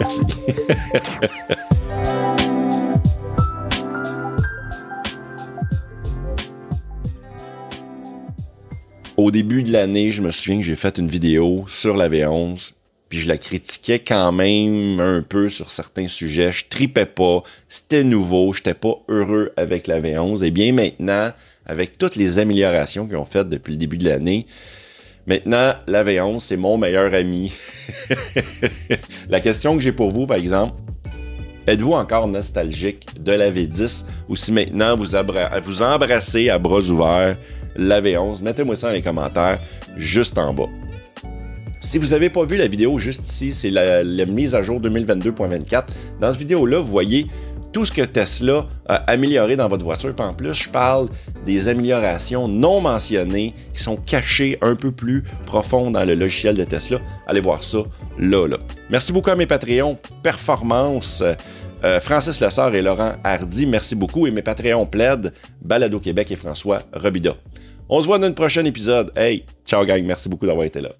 Merci. 0.00 0.22
Au 9.16 9.30
début 9.30 9.62
de 9.62 9.70
l'année, 9.70 10.10
je 10.10 10.22
me 10.22 10.32
souviens 10.32 10.58
que 10.58 10.66
j'ai 10.66 10.74
fait 10.74 10.98
une 10.98 11.06
vidéo 11.06 11.66
sur 11.68 11.96
la 11.96 12.08
V11 12.08 12.72
puis 13.08 13.20
je 13.20 13.28
la 13.28 13.38
critiquais 13.38 14.00
quand 14.00 14.32
même 14.32 15.00
un 15.00 15.22
peu 15.22 15.48
sur 15.48 15.70
certains 15.70 16.08
sujets. 16.08 16.52
Je 16.52 16.64
tripais 16.68 17.06
pas, 17.06 17.42
c'était 17.68 18.04
nouveau, 18.04 18.52
j'étais 18.52 18.74
pas 18.74 18.94
heureux 19.08 19.52
avec 19.56 19.86
la 19.86 20.00
V11. 20.00 20.44
Et 20.44 20.50
bien 20.50 20.72
maintenant, 20.72 21.32
avec 21.66 21.98
toutes 21.98 22.16
les 22.16 22.38
améliorations 22.38 23.06
qu'ils 23.06 23.16
ont 23.16 23.24
faites 23.24 23.48
depuis 23.48 23.72
le 23.72 23.78
début 23.78 23.98
de 23.98 24.08
l'année, 24.08 24.46
maintenant 25.26 25.74
la 25.86 26.04
V11 26.04 26.40
c'est 26.40 26.56
mon 26.56 26.78
meilleur 26.78 27.14
ami. 27.14 27.52
la 29.28 29.40
question 29.40 29.76
que 29.76 29.82
j'ai 29.82 29.92
pour 29.92 30.10
vous, 30.10 30.26
par 30.26 30.38
exemple, 30.38 30.74
Êtes-vous 31.68 31.94
encore 31.94 32.28
nostalgique 32.28 33.20
de 33.20 33.32
la 33.32 33.50
V10 33.50 34.04
ou 34.28 34.36
si 34.36 34.52
maintenant 34.52 34.96
vous, 34.96 35.06
vous 35.64 35.82
embrassez 35.82 36.48
à 36.48 36.58
bras 36.58 36.78
ouverts 36.78 37.36
la 37.74 38.00
V11? 38.00 38.40
Mettez-moi 38.40 38.76
ça 38.76 38.86
dans 38.86 38.92
les 38.94 39.02
commentaires 39.02 39.58
juste 39.96 40.38
en 40.38 40.54
bas. 40.54 40.68
Si 41.86 41.98
vous 41.98 42.08
n'avez 42.08 42.30
pas 42.30 42.44
vu 42.44 42.56
la 42.56 42.66
vidéo 42.66 42.98
juste 42.98 43.28
ici, 43.28 43.52
c'est 43.52 43.70
la, 43.70 44.02
mise 44.26 44.56
à 44.56 44.62
jour 44.64 44.80
2022.24. 44.80 45.84
Dans 46.18 46.32
cette 46.32 46.40
vidéo-là, 46.40 46.80
vous 46.80 46.90
voyez 46.90 47.28
tout 47.72 47.84
ce 47.84 47.92
que 47.92 48.02
Tesla 48.02 48.66
a 48.88 48.96
amélioré 49.08 49.54
dans 49.54 49.68
votre 49.68 49.84
voiture. 49.84 50.12
Puis 50.12 50.26
en 50.26 50.34
plus, 50.34 50.52
je 50.52 50.68
parle 50.68 51.08
des 51.44 51.68
améliorations 51.68 52.48
non 52.48 52.80
mentionnées 52.80 53.54
qui 53.72 53.80
sont 53.80 53.94
cachées 53.94 54.58
un 54.62 54.74
peu 54.74 54.90
plus 54.90 55.22
profondes 55.46 55.92
dans 55.92 56.04
le 56.04 56.16
logiciel 56.16 56.56
de 56.56 56.64
Tesla. 56.64 56.98
Allez 57.28 57.40
voir 57.40 57.62
ça 57.62 57.78
là, 58.18 58.48
là. 58.48 58.56
Merci 58.90 59.12
beaucoup 59.12 59.30
à 59.30 59.36
mes 59.36 59.46
Patreons. 59.46 59.96
Performance. 60.24 61.22
Euh, 61.84 62.00
Francis 62.00 62.40
Lessard 62.40 62.74
et 62.74 62.82
Laurent 62.82 63.12
Hardy, 63.22 63.64
merci 63.64 63.94
beaucoup. 63.94 64.26
Et 64.26 64.32
mes 64.32 64.42
Patreons 64.42 64.86
plaident 64.86 65.32
Balado 65.62 66.00
Québec 66.00 66.32
et 66.32 66.36
François 66.36 66.82
Robida. 66.92 67.36
On 67.88 68.00
se 68.00 68.06
voit 68.06 68.18
dans 68.18 68.26
un 68.26 68.32
prochain 68.32 68.64
épisode. 68.64 69.12
Hey, 69.14 69.44
ciao 69.64 69.84
gang, 69.84 70.02
merci 70.04 70.28
beaucoup 70.28 70.46
d'avoir 70.46 70.66
été 70.66 70.80
là. 70.80 70.90